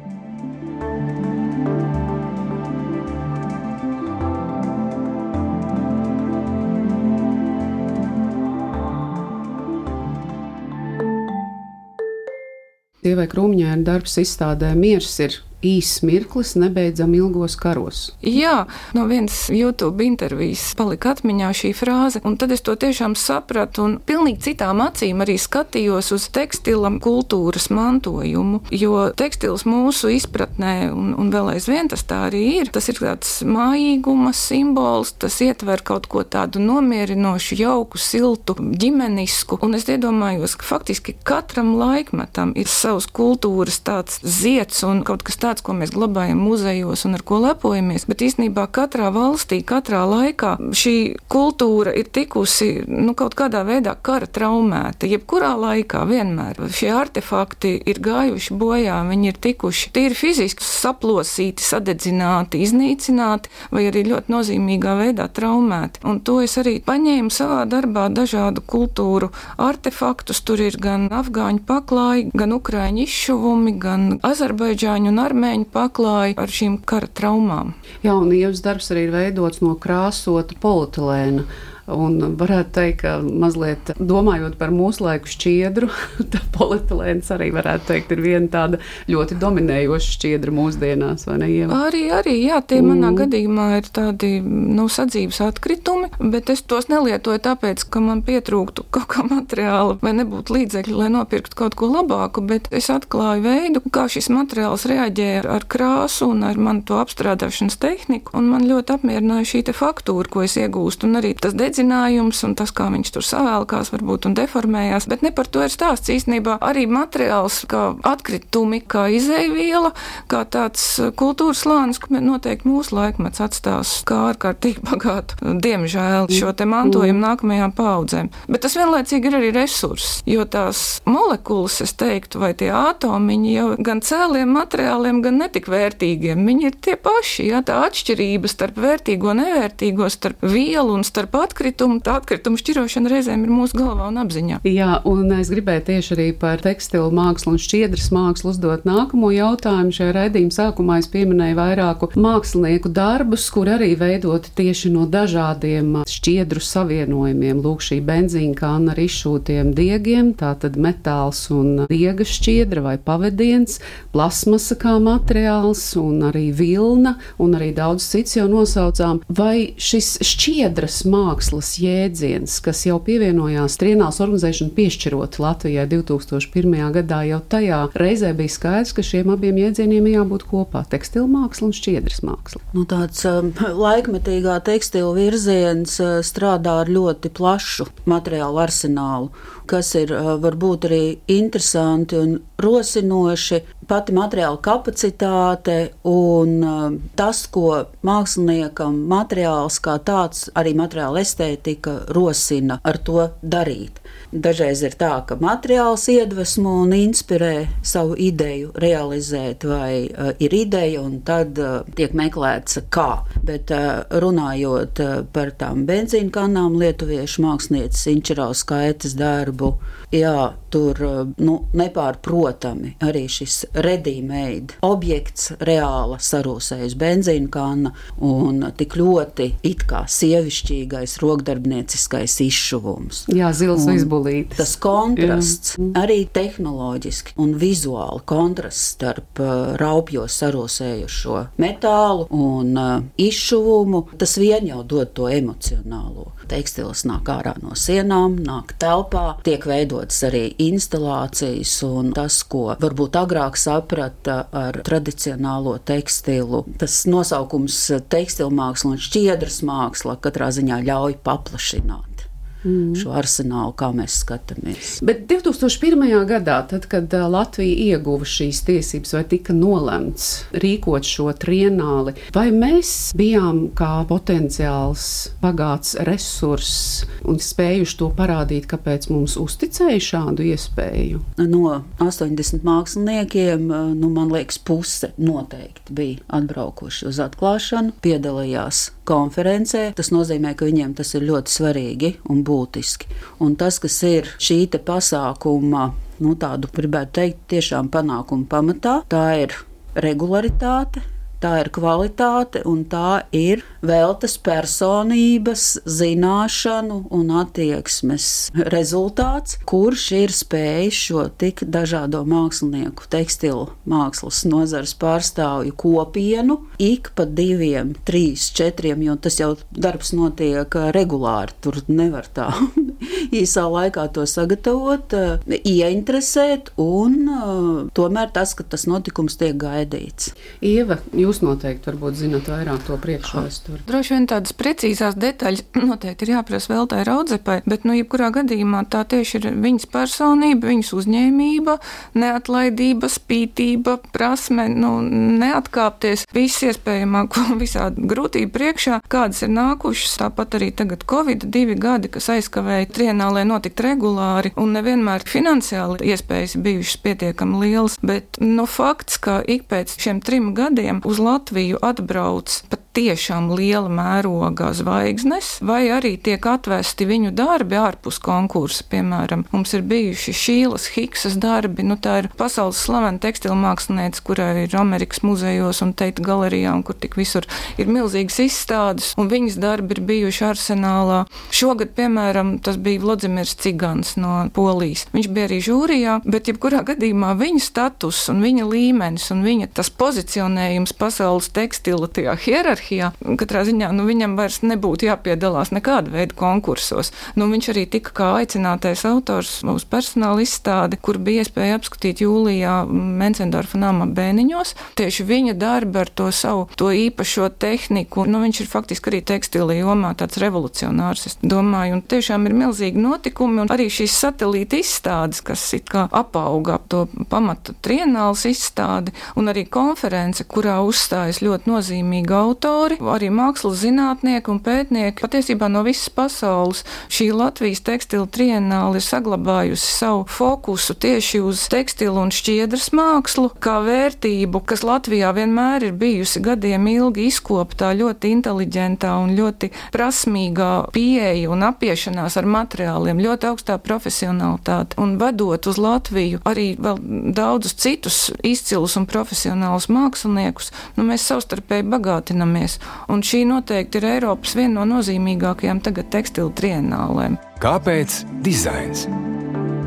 Dievai 13.00 13.30
Krūmņēna 13.32 13.86
darbs 13.88 14.18
izstādē 14.20 14.74
Miers 14.76 15.14
ir 15.24 15.38
īss 15.66 16.04
mirklis 16.06 16.56
nebeidzam 16.60 17.14
ilgos 17.18 17.58
karos. 17.60 18.02
Jā, 18.24 18.66
no 18.96 19.06
vienas 19.10 19.48
YouTube 19.52 20.06
intervijas 20.06 20.70
palika 20.80 21.14
atmiņā 21.16 21.50
šī 21.62 21.72
frāze, 21.76 22.22
un 22.28 22.38
tad 22.40 22.54
es 22.56 22.64
to 22.66 22.76
tiešām 22.80 23.16
sapratu 23.20 23.84
un 23.86 23.98
pilnīgi 24.00 24.50
citām 24.50 24.84
acīm 24.86 25.24
arī 25.24 25.36
skatījos 25.42 26.14
uz 26.16 26.28
tekstilam 26.36 27.00
kultūras 27.04 27.70
mantojumu, 27.74 28.62
jo 28.72 29.10
tekstils 29.20 29.66
mūsu 29.68 30.14
izpratnē, 30.16 30.76
un, 30.96 31.12
un 31.20 31.32
vēl 31.34 31.54
aizvien 31.56 31.92
tas 31.92 32.06
tā 32.08 32.26
arī 32.30 32.44
ir, 32.60 32.72
tas 32.74 32.88
ir 32.92 33.02
tāds 33.02 33.40
mājīguma 33.48 34.34
simbols, 34.36 35.14
tas 35.20 35.40
ietver 35.44 35.84
kaut 35.86 36.08
ko 36.12 36.24
tādu 36.24 36.64
nomierinošu, 36.64 37.60
jauku, 37.60 38.00
siltu, 38.00 38.56
ģimenisku, 38.56 39.60
un 39.66 39.76
es 39.78 39.88
iedomājos, 39.90 40.56
ka 40.60 40.68
faktiski 40.70 41.18
katram 41.28 41.76
laikmetam 41.80 42.56
ir 42.60 42.70
savs 42.72 43.10
kultūras 43.12 43.82
tāds 43.86 44.20
ziets 44.24 44.84
un 44.88 45.04
kaut 45.08 45.26
kas 45.28 45.40
tāds, 45.40 45.49
tāds, 45.50 45.66
ko 45.66 45.74
mēs 45.78 45.94
glabājam 45.96 46.40
muzejos 46.44 47.06
un 47.10 47.18
ar 47.18 47.24
ko 47.26 47.40
lepojamies, 47.44 48.06
bet 48.10 48.22
īstenībā 48.26 48.68
katrā 48.76 49.10
valstī, 49.14 49.62
katrā 49.66 50.04
laikā 50.10 50.56
šī 50.78 50.96
kultūra 51.32 51.94
ir 51.98 52.10
tikusi 52.14 52.86
nu, 52.88 53.16
kaut 53.18 53.36
kādā 53.40 53.64
veidā 53.68 53.96
kara 54.06 54.30
traumēta. 54.30 55.10
Jebkurā 55.10 55.56
laikā 55.60 56.04
vienmēr 56.10 56.60
šie 56.76 56.92
artefakti 56.94 57.76
ir 57.90 58.02
gājuši 58.04 58.58
bojā, 58.60 59.00
viņi 59.10 59.32
ir 59.32 59.40
tikuši 59.42 59.94
tīri 59.96 60.18
fiziski 60.18 60.66
saplosīti, 60.66 61.66
sadedzināti, 61.66 62.62
iznīcināti 62.66 63.52
vai 63.74 63.88
arī 63.90 64.06
ļoti 64.12 64.34
nozīmīgā 64.34 64.96
veidā 65.00 65.30
traumēti. 65.34 66.04
Un 66.10 66.22
to 66.26 66.40
es 66.44 66.58
arī 66.62 66.78
paņēmu 66.86 67.34
savā 67.34 67.64
darbā 67.70 68.08
dažādu 68.14 68.64
kultūru 68.66 69.32
artefaktus. 69.58 70.44
Tur 70.46 70.62
ir 70.64 70.78
gan 70.82 71.10
afgāņu 71.14 71.66
paklāji, 71.68 72.30
gan 72.38 72.54
ukraiņu 72.56 73.06
izšuvumi, 73.06 73.76
gan 73.82 74.08
azerbaidžāņu 74.26 75.14
un 75.14 75.22
armēņu 75.24 75.39
armēņi 75.40 75.68
paklāja 75.72 76.36
ar 76.40 76.52
šīm 76.52 76.80
kara 76.88 77.08
traumām. 77.16 77.74
Jā, 78.04 78.14
un 78.14 78.32
Ievas 78.36 78.60
darbs 78.66 78.92
arī 78.92 79.08
ir 79.08 79.16
veidots 79.16 79.64
no 79.64 79.76
krāsota 79.80 80.58
polietilēna. 80.60 81.46
Un 81.90 82.36
varētu 82.38 82.74
teikt, 82.76 83.02
ka 83.02 83.16
mazliet 83.24 83.92
domājot 83.98 84.58
par 84.60 84.74
mūsu 84.74 85.06
laiku 85.06 85.30
šķiedru, 85.32 85.90
tā 86.34 86.42
polietilēns 86.54 87.32
arī 87.34 87.50
varētu 87.56 87.90
teikt, 87.90 88.14
ir 88.14 88.22
viena 88.24 88.52
tāda 88.52 88.80
ļoti 89.10 89.38
dominējoša 89.42 90.14
šķiedra 90.16 90.54
mūsdienās? 90.54 91.26
Arī, 91.74 92.04
arī, 92.14 92.36
jā, 92.46 92.60
tie 92.62 92.82
mm. 92.82 92.92
manā 92.94 93.14
gadījumā 93.24 93.68
ir 93.80 93.90
tādi, 93.96 94.32
nu, 94.46 94.86
sadzīves 94.92 95.42
atkritumi, 95.48 96.12
bet 96.34 96.52
es 96.54 96.62
tos 96.62 96.90
nelietoju 96.92 97.42
tāpēc, 97.50 97.88
ka 97.90 98.04
man 98.04 98.22
pietrūktu 98.28 98.86
kaut 98.94 99.10
kā 99.10 99.26
materiāla 99.26 99.98
vai 100.04 100.14
nebūtu 100.20 100.58
līdzekļi, 100.60 100.98
lai 101.02 101.10
nopirktu 101.16 101.58
kaut 101.58 101.78
ko 101.80 101.90
labāku, 101.96 102.44
bet 102.46 102.70
es 102.76 102.92
atklāju 102.94 103.46
veidu, 103.48 103.84
kā 103.94 104.06
šis 104.12 104.30
materiāls 104.34 104.86
reaģē 104.90 105.32
ar 105.50 105.66
krāsu 105.70 106.30
un 106.34 106.46
ar 106.46 106.60
manu 106.62 106.86
to 106.86 107.00
apstrādāšanas 107.02 107.80
tehniku, 107.82 108.36
un 108.38 108.52
man 108.54 108.68
ļoti 108.70 108.98
apmierināja 109.00 109.52
šī 109.54 109.66
faktūra, 109.80 110.30
ko 110.30 110.44
es 110.46 110.58
iegūstu, 110.60 111.08
un 111.08 111.20
arī 111.22 111.36
tas 111.38 111.54
dedzīgs 111.58 111.79
dedzinājums 111.80 112.44
un 112.44 112.56
tas, 112.60 112.72
kā 112.76 112.90
viņš 112.92 113.12
tur 113.16 113.24
savēlkās, 113.24 113.92
varbūt 113.94 114.28
un 114.28 114.36
deformējās. 114.36 115.08
Bet 115.10 115.24
ne 115.24 115.32
par 115.32 115.48
to 115.48 115.64
ir 115.64 115.72
stāsts. 115.72 116.12
Īstenībā 116.12 116.60
arī 116.62 116.86
materiāls, 116.90 117.64
kā 117.70 117.96
atkritumi, 118.04 118.82
kā 118.82 119.08
izēviela, 119.16 119.94
kā 120.28 120.44
tāds 120.46 121.00
kultūras 121.16 121.64
slānis, 121.64 122.00
ko 122.00 122.20
noteikti 122.20 122.68
mūsu 122.68 122.96
laikmets 122.98 123.42
atstās 123.44 124.00
kā 124.08 124.32
ārkārtīgi 124.34 124.84
bagātu, 124.90 125.40
diemžēl, 125.64 126.30
šo 126.34 126.54
te 126.54 126.68
mantojumu 126.70 127.24
nākamajām 127.24 127.74
paudzēm. 127.78 128.32
Bet 128.50 128.66
tas 128.66 128.76
vienlaicīgi 128.80 129.32
ir 129.32 129.40
arī 129.40 129.54
resurss, 129.56 130.20
jo 130.28 130.46
tās 130.50 131.00
molekulas, 131.08 131.80
es 131.86 131.96
teiktu, 132.00 132.42
vai 132.44 132.52
tie 132.60 132.72
atomiņi 132.76 133.56
jau 133.56 133.70
gan 133.86 134.04
cēliem 134.04 134.52
materiāliem, 134.58 135.24
gan 135.24 135.40
netik 135.44 135.70
vērtīgiem, 135.72 136.44
viņi 136.50 136.70
ir 136.70 136.80
tie 136.84 136.98
paši. 137.00 137.50
Jā, 137.50 137.64
tā 137.66 137.80
atšķirība 137.88 138.50
starp 138.52 138.80
vērtīgo 138.82 139.32
un 139.32 139.44
nevērtīgo, 139.44 140.10
starp 140.12 140.44
vielu 140.44 140.98
un 140.98 141.06
starp 141.08 141.38
atkritumu 141.40 141.69
atkritumu, 141.70 142.00
tā 142.02 142.18
atkritumu 142.20 142.58
šķirošana 142.60 143.10
reizēm 143.12 143.44
ir 143.46 143.52
mūsu 143.54 143.78
galvā 143.78 144.10
un 144.10 144.18
apziņā. 144.24 144.60
Jā, 144.66 145.00
un 145.06 145.30
es 145.38 145.50
gribēju 145.54 145.84
tieši 145.90 146.14
arī 146.16 146.28
par 146.38 146.62
tekstilu 146.64 147.12
mākslu 147.14 147.54
un 147.54 147.62
šķiedras 147.62 148.10
mākslu 148.16 148.54
uzdot 148.54 148.86
nākamo 148.90 149.30
jautājumu. 149.34 149.94
Šajā 149.94 150.16
raidījuma 150.16 150.56
sākumā 150.56 151.00
es 151.02 151.10
pieminēju 151.14 151.58
vairāku 151.60 152.10
mākslinieku 152.18 152.92
darbus, 152.94 153.46
kur 153.54 153.70
arī 153.70 153.92
veidoti 154.00 154.54
tieši 154.58 154.92
no 154.94 155.06
dažādiem 155.10 156.02
šķiedru 156.10 156.64
savienojumiem. 156.64 157.62
Lūk, 157.64 157.84
šī 157.86 158.00
benzīna 158.06 158.58
kāna 158.58 158.96
ar 158.96 159.04
izšūtiem 159.04 159.74
diegiem, 159.78 160.34
tātad 160.40 160.80
metāls 160.80 161.46
un 161.54 161.86
diega 161.90 162.26
šķiedra 162.26 162.86
vai 162.86 162.96
pavadiens, 162.98 163.80
plasmasa 164.14 164.78
kā 164.80 164.98
materiāls 165.04 165.86
un 166.00 166.26
arī 166.32 166.50
vilna 166.56 167.18
un 167.38 167.56
arī 167.58 167.72
daudz 167.78 168.10
cits 168.10 168.40
jau 168.40 168.48
nosaucām. 168.50 169.22
Vai 169.30 169.76
šis 169.80 170.18
šķiedras 170.26 171.04
māksla 171.10 171.49
mākslas 171.50 171.80
jēdziens, 171.82 172.60
kas 172.62 172.84
jau 172.86 173.00
pievienojās 173.02 173.78
trienāls 173.82 174.20
organizēšanu 174.22 174.70
piešķirot 174.76 175.40
Latvijai 175.42 175.88
2001. 175.90 176.92
gadā, 176.94 177.24
jau 177.26 177.40
tajā 177.42 177.80
reizē 177.98 178.36
bija 178.38 178.54
skaidrs, 178.54 178.94
ka 178.94 179.02
šiem 179.02 179.32
abiem 179.34 179.58
jēdzieniem 179.58 180.06
jābūt 180.14 180.46
kopā- 180.46 180.84
tekstila 180.94 181.26
māksla 181.26 181.70
un 181.70 181.74
šķiedras 181.74 182.22
māksla. 182.22 182.62
Nu, 182.74 182.86
tāds 182.86 183.26
um, 183.26 183.50
laikmetīgā 183.58 184.60
tekstila 184.62 185.16
virziens 185.16 185.98
uh, 186.00 186.22
strādā 186.22 186.84
ar 186.84 186.88
ļoti 186.88 187.34
plašu 187.34 187.88
materiālu 188.06 188.62
arsenālu, 188.62 189.32
kas 189.66 189.96
ir 189.96 190.14
uh, 190.14 190.38
varbūt 190.38 190.86
arī 190.86 191.18
interesanti 191.28 192.16
un 192.16 192.40
rosinoši 192.62 193.64
pati 193.90 194.14
materiāla 194.14 194.60
kapacitāte 194.62 195.78
un 196.08 196.56
uh, 196.62 196.88
tas, 197.18 197.42
ko 197.50 197.86
māksliniekam 198.06 199.02
materiāls 199.10 199.80
kā 199.84 199.98
tāds, 200.06 200.48
arī 200.60 200.76
materiāla 200.78 201.24
estētika 201.26 202.00
rosina 202.16 202.80
ar 202.84 203.02
to 203.02 203.30
darīt. 203.42 203.98
Dažreiz 204.30 204.84
ir 204.86 204.94
tā, 204.94 205.10
ka 205.26 205.40
materiāls 205.42 206.04
iedvesmo 206.14 206.76
un 206.84 206.92
inspirē 206.94 207.66
savu 207.82 208.14
ideju 208.14 208.70
realizēt, 208.78 209.66
vai 209.66 210.06
uh, 210.06 210.30
ir 210.38 210.54
ideja, 210.54 211.02
un 211.02 211.16
tad 211.26 211.58
uh, 211.58 211.80
tiek 211.98 212.14
meklēts, 212.14 212.78
kā. 212.94 213.24
Bet 213.42 213.74
uh, 213.74 214.06
runājot 214.22 215.02
uh, 215.02 215.16
par 215.34 215.50
tām 215.58 215.88
benzīna 215.90 216.30
kanām, 216.36 216.78
lietuviešu 216.78 217.42
mākslinieces 217.42 218.06
Inčeraus 218.14 218.62
skaitas 218.62 219.16
darbu, 219.18 219.72
jā, 220.14 220.52
tur 220.70 221.02
uh, 221.02 221.24
nu, 221.42 221.58
nepārprotami 221.74 222.96
arī 223.06 223.26
šis 223.32 223.64
redīmeida 223.74 224.78
objekts 224.86 225.56
reāla 225.66 226.20
sarūsējas 226.22 226.94
benzīna 227.02 227.50
kanna 227.50 227.96
un 228.22 228.62
tik 228.78 228.94
ļoti 229.00 229.50
it 229.66 229.88
kā 229.90 230.04
sievišķīgais 230.06 231.18
rokdarbnieciskais 231.24 232.38
izšuvums. 232.46 233.26
Jā, 233.34 233.50
zils 233.58 233.90
izbulītis. 234.20 234.58
Tas 234.58 234.76
kontrasts 234.82 235.76
Jā. 235.78 235.88
arī 236.04 236.28
tehnoloģiski 236.34 237.36
un 237.40 237.56
vizuāli 237.60 238.24
kontrasts 238.26 238.96
starp 238.96 239.40
uh, 239.40 239.76
raupjo 239.80 240.26
sarūsējušo 240.28 241.44
metālu 241.62 242.28
un 242.30 242.78
uh, 242.78 243.04
izšuvumu, 243.18 244.06
tas 244.20 244.38
vien 244.38 244.68
jau 244.68 244.84
dod 244.84 245.14
to 245.14 245.30
emocionālo. 245.30 246.32
Tekstils 246.50 247.06
nāk 247.06 247.30
ārā 247.30 247.54
no 247.62 247.76
sienām, 247.78 248.40
nāk 248.42 248.74
telpā, 248.82 249.38
tiek 249.46 249.66
veidotas 249.70 250.24
arī 250.26 250.48
instalācijas, 250.66 251.76
un 251.86 252.14
tas, 252.18 252.42
ko 252.50 252.74
varbūt 252.80 253.20
agrāk 253.22 253.60
saprata 253.60 254.42
ar 254.52 254.82
tradicionālo 254.86 255.78
tekstilu, 255.86 256.64
tas 256.82 257.04
nosaukums 257.10 257.78
tekstilmāksla 258.10 258.96
un 258.96 259.04
šķiedras 259.04 259.62
māksla 259.68 260.18
katrā 260.24 260.50
ziņā 260.56 260.82
ļauj 260.90 261.20
paplašināt 261.26 262.19
mm. 262.64 262.96
šo 263.00 263.14
arsenālu, 263.18 263.74
kā 263.78 263.92
mēs 263.96 264.20
skatāmies. 264.24 264.98
Bet 265.06 265.26
2001. 265.30 266.06
gadā, 266.30 266.60
tad, 266.70 266.88
kad 266.92 267.14
Latvija 267.32 267.96
ieguva 267.96 268.28
šīs 268.28 268.64
tiesības, 268.68 269.16
vai 269.18 269.24
tika 269.32 269.56
nolemts 269.56 270.30
rīkot 270.52 271.08
šo 271.08 271.30
trienāli, 271.40 272.16
vai 272.36 272.50
mēs 272.56 273.12
bijām 273.18 273.68
kā 273.78 274.04
potenciāls 274.10 275.06
bagāts 275.44 275.96
resurss 276.08 277.06
un 277.28 277.40
spējuši 277.44 277.98
to 278.00 278.12
parādīt, 278.16 278.68
kāpēc 278.70 279.10
mums 279.14 279.38
uzticēja 279.40 280.02
šādu 280.10 280.48
iespēju? 280.52 281.24
No 281.50 281.82
80 282.00 282.66
māksliniekiem, 282.68 283.68
nu, 284.00 284.12
man 284.14 284.32
liekas, 284.34 284.60
puse 284.66 285.12
noteikti 285.20 285.96
bija 285.96 286.24
atbraukuši 286.40 287.08
uz 287.10 287.20
atklāšanu, 287.24 287.96
piedalījās 288.04 288.90
konferencē. 289.10 289.90
Tas 289.98 290.12
nozīmē, 290.14 290.54
ka 290.58 290.68
viņiem 290.68 290.94
tas 290.98 291.16
ir 291.18 291.26
ļoti 291.30 291.54
svarīgi 291.54 292.14
un 292.30 292.44
būtiski. 292.50 293.10
Un 293.46 293.56
tas, 293.60 293.80
kas 293.82 294.02
ir 294.08 294.34
šī 294.42 294.66
pasākuma, 294.86 295.92
nu, 296.20 296.36
tādu 296.36 296.72
gribētu 296.76 297.16
teikt, 297.22 297.46
tiešām 297.54 297.92
panākuma 297.94 298.50
pamatā, 298.50 299.00
tā 299.10 299.26
ir 299.46 299.56
regularitāte, 299.96 301.04
tā 301.44 301.56
ir 301.64 301.72
kvalitāte 301.76 302.64
un 302.68 302.84
tā 302.90 303.24
ir 303.36 303.64
veltes 303.86 304.36
personības, 304.44 305.66
zināšanu 305.88 307.02
un 307.16 307.32
attieksmes 307.42 308.28
rezultāts, 308.74 309.58
kurš 309.70 310.06
ir 310.20 310.34
spējis 310.36 311.02
šo 311.10 311.26
tik 311.40 311.64
dažādo 311.64 312.26
mākslinieku, 312.28 313.08
tekstilu 313.12 313.70
mākslas 313.90 314.44
nozares 314.50 314.96
pārstāvju 315.00 315.76
kopienu 315.80 316.60
ik 316.80 317.12
pa 317.16 317.26
diviem, 317.26 317.94
trīs, 318.08 318.50
četriem, 318.56 319.04
jo 319.06 319.16
tas 319.20 319.40
jau 319.40 319.54
darbs 319.72 320.14
notiek 320.16 320.76
regulāri. 320.96 321.56
Tur 321.64 321.80
nevar 321.88 322.28
tā 322.34 322.50
īsā 323.42 323.66
laikā 323.70 324.08
to 324.16 324.26
sagatavot, 324.30 325.16
ieinteresēt, 325.60 326.74
un 326.80 327.90
tomēr 327.96 328.34
tas, 328.36 328.56
ka 328.58 328.66
tas 328.68 328.88
notikums 328.90 329.38
tiek 329.40 329.56
gaidīts. 329.60 330.34
Ieva, 330.66 331.00
jūs 331.16 331.29
noteikti 331.46 331.94
zinat 332.20 332.50
vairāk 332.50 332.84
to 332.88 332.98
priekšvēsturi. 333.00 333.84
Droši 333.88 334.14
vien 334.16 334.28
tādas 334.30 334.54
precīzās 334.58 335.18
detaļas 335.20 335.64
noteikti 335.90 336.26
ir 336.26 336.34
jāprasa 336.36 336.74
vēl 336.74 336.90
tai 336.92 337.04
raudzepai, 337.08 337.60
bet, 337.70 337.86
nu, 337.88 337.96
jebkurā 337.98 338.32
gadījumā 338.36 338.84
tā 338.92 339.04
tieši 339.10 339.40
ir 339.40 339.48
viņas 339.64 339.88
personība, 339.94 340.70
viņas 340.72 340.92
uzņēmība, 340.98 341.78
neatlaidība, 342.20 343.10
spītība, 343.12 344.00
prasme, 344.16 344.68
nu, 344.74 344.98
neatkāpties 345.40 346.26
visu 346.36 346.70
iespējamāko 346.70 347.46
visādi 347.64 348.08
grūtību 348.10 348.54
priekšā, 348.56 349.02
kādas 349.12 349.44
ir 349.46 349.54
nākušas. 349.54 350.18
Tāpat 350.24 350.60
arī 350.60 350.72
tagad 350.76 351.06
Covid 351.10 351.46
divi 351.54 351.78
gadi, 351.80 352.12
kas 352.12 352.30
aizkavēja 352.34 352.90
trienālē 352.96 353.46
notikt 353.48 353.80
regulāri 353.86 354.52
un 354.60 354.74
nevienmēr 354.76 355.24
finansiāli 355.30 356.12
iespējas 356.12 356.58
bijušas 356.60 357.00
pietiekami 357.06 357.64
lielas, 357.64 358.00
bet, 358.04 358.42
nu, 358.44 358.66
fakts, 358.70 359.20
ka 359.22 359.40
ik 359.46 359.68
pēc 359.72 359.96
šiem 360.02 360.20
trim 360.26 360.52
gadiem 360.58 361.02
uz 361.08 361.19
Latviju 361.20 361.78
atbrauc 361.82 362.62
pat 362.70 362.89
tiešām 362.98 363.52
liela 363.54 363.90
mēroga 363.92 364.72
zvaigznes, 364.76 365.60
vai 365.66 365.90
arī 365.94 366.16
tiek 366.22 366.44
atvesti 366.50 367.06
viņu 367.08 367.32
darbi 367.38 367.78
ārpus 367.80 368.18
konkursa. 368.24 368.86
Piemēram, 368.90 369.46
mums 369.54 369.74
ir 369.78 369.86
bijuši 369.88 370.34
Šīlas 370.36 370.90
Hiksas 370.96 371.38
darbi, 371.42 371.86
nu 371.86 372.00
tā 372.02 372.18
ir 372.24 372.30
pasaules 372.40 372.80
slavena 372.82 373.22
tekstilmākslinieca, 373.22 374.24
kurai 374.26 374.66
ir 374.66 374.76
Amerikas 374.80 375.22
muzejos 375.26 375.84
un 375.86 375.94
teita 375.98 376.26
galerijā, 376.26 376.74
un 376.74 376.84
kur 376.86 376.98
tik 376.98 377.18
visur 377.20 377.48
ir 377.78 377.92
milzīgas 377.92 378.40
izstādes, 378.44 379.14
un 379.20 379.30
viņas 379.32 379.60
darbi 379.62 379.98
ir 379.98 380.04
bijuši 380.10 380.48
arsenālā. 380.50 381.22
Šogad, 381.54 381.94
piemēram, 381.98 382.58
tas 382.66 382.80
bija 382.82 383.04
Vlodzimirs 383.04 383.56
Cigans 383.62 384.16
no 384.20 384.42
Polijas. 384.56 385.06
Viņš 385.14 385.32
bija 385.36 385.50
arī 385.50 385.62
žūrijā, 385.64 386.18
bet 386.26 386.50
jebkurā 386.50 386.82
gadījumā 386.90 387.36
viņa 387.40 387.64
status 387.64 388.26
un 388.34 388.42
viņa 388.44 388.68
līmenis 388.70 389.30
un 389.36 389.46
viņa 389.46 389.72
tas 389.78 389.94
pozicionējums 389.94 390.96
pasaules 390.98 391.52
tekstila 391.54 392.10
tajā 392.12 392.36
hierarhijā 392.40 392.89
hierarhijā. 392.90 393.12
Katrā 393.40 393.64
ziņā 393.68 393.92
nu, 393.94 394.06
viņam 394.08 394.36
vairs 394.38 394.62
nebūtu 394.64 395.08
jāpiedalās 395.10 395.72
nekāda 395.72 396.12
veida 396.12 396.36
konkursos. 396.36 397.12
Nu, 397.36 397.50
viņš 397.52 397.72
arī 397.74 397.86
tika 397.90 398.12
kā 398.16 398.30
aicinātais 398.42 399.06
autors 399.06 399.62
uz 399.64 399.86
personāla 399.86 400.42
izstādi, 400.44 400.98
kur 400.98 401.18
bija 401.18 401.44
iespēja 401.44 401.80
apskatīt 401.80 402.24
jūlijā 402.24 402.86
Mencendorfa 402.90 403.80
nama 403.80 404.06
bēniņos. 404.06 404.76
Tieši 405.00 405.26
viņa 405.26 405.56
darbi 405.60 406.00
ar 406.02 406.10
to 406.10 406.30
savu 406.32 406.68
to 406.76 406.92
īpašo 406.92 407.50
tehniku, 407.60 408.26
nu, 408.26 408.42
viņš 408.44 408.64
ir 408.64 408.72
faktiski 408.72 409.12
arī 409.12 409.22
tekstila 409.22 409.76
jomā 409.78 410.14
tāds 410.18 410.40
revolucionārs, 410.42 411.28
es 411.30 411.38
domāju, 411.42 412.00
un 412.00 412.04
tiešām 412.04 412.48
ir 412.50 412.58
milzīgi 412.58 413.00
notikumi, 413.00 413.64
un 413.64 413.74
arī 413.74 413.90
šīs 413.94 414.18
satelīta 414.26 414.80
izstādes, 414.80 415.44
kas 415.46 415.64
it 415.78 415.90
kā 415.90 416.08
apauga 416.12 416.80
to 416.90 417.06
pamata 417.30 417.76
trienāls 417.84 418.46
izstādi, 418.50 419.14
un 419.40 419.52
arī 419.52 419.66
konference, 419.70 420.44
kurā 420.50 420.80
uzstājas 420.86 421.42
ļoti 421.46 421.70
nozīmīgi 421.70 422.36
autori 422.36 422.69
autori, 422.70 422.98
arī 423.14 423.30
mākslas 423.34 423.80
zinātnieki 423.84 424.52
un 424.52 424.60
pētnieki 424.64 425.22
patiesībā 425.24 425.70
no 425.72 425.84
visas 425.86 426.10
pasaules. 426.10 426.84
Šī 427.10 427.32
Latvijas 427.34 427.82
tekstila 427.86 428.28
trienāla 428.28 429.00
ir 429.00 429.06
saglabājusi 429.06 429.90
savu 429.94 430.26
fokusu 430.30 430.96
tieši 430.96 431.42
uz 431.42 431.66
tekstilu 431.72 432.22
un 432.24 432.34
šķiedras 432.34 432.92
mākslu 432.96 433.52
kā 433.62 433.80
vērtību, 433.86 434.62
kas 434.66 434.84
Latvijā 434.84 435.32
vienmēr 435.36 435.90
ir 435.90 435.98
bijusi 436.00 436.42
gadiem 436.44 436.88
ilgi 436.92 437.28
izkoptā 437.30 437.92
ļoti 437.98 438.34
inteliģentā 438.38 439.16
un 439.24 439.36
ļoti 439.38 439.72
prasmīgā 439.94 440.72
pieeja 440.96 441.50
un 441.52 441.66
apiešanās 441.70 442.38
ar 442.40 442.50
materiāliem, 442.50 443.22
ļoti 443.24 443.50
augstā 443.52 443.80
profesionalitāte 443.82 445.00
un 445.02 445.18
vedot 445.22 445.70
uz 445.70 445.80
Latviju 445.82 446.42
arī 446.50 446.72
vēl 446.80 447.00
daudzus 447.36 447.78
citus 447.80 448.20
izcilus 448.44 448.98
un 449.00 449.08
profesionālus 449.10 449.90
māksliniekus, 449.92 450.72
nu, 450.98 451.06
mēs 451.08 451.26
savstarpēji 451.30 451.88
bagātinamies 451.90 452.59
skatāmies. 452.60 452.80
Un 453.10 453.22
šī 453.22 453.46
noteikti 453.48 454.00
ir 454.00 454.08
Eiropas 454.16 454.56
viena 454.56 454.80
no 454.84 454.98
nozīmīgākajām 454.98 455.82
tagad 455.82 456.10
tekstilu 456.12 456.52
trienālēm. 456.52 457.38
Kāpēc 457.60 458.26
dizains? 458.44 459.08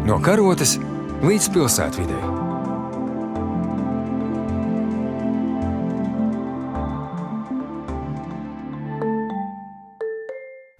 No 0.06 0.20
karotes 0.20 0.78
līdz 1.22 1.52
pilsētvidē. 1.52 2.41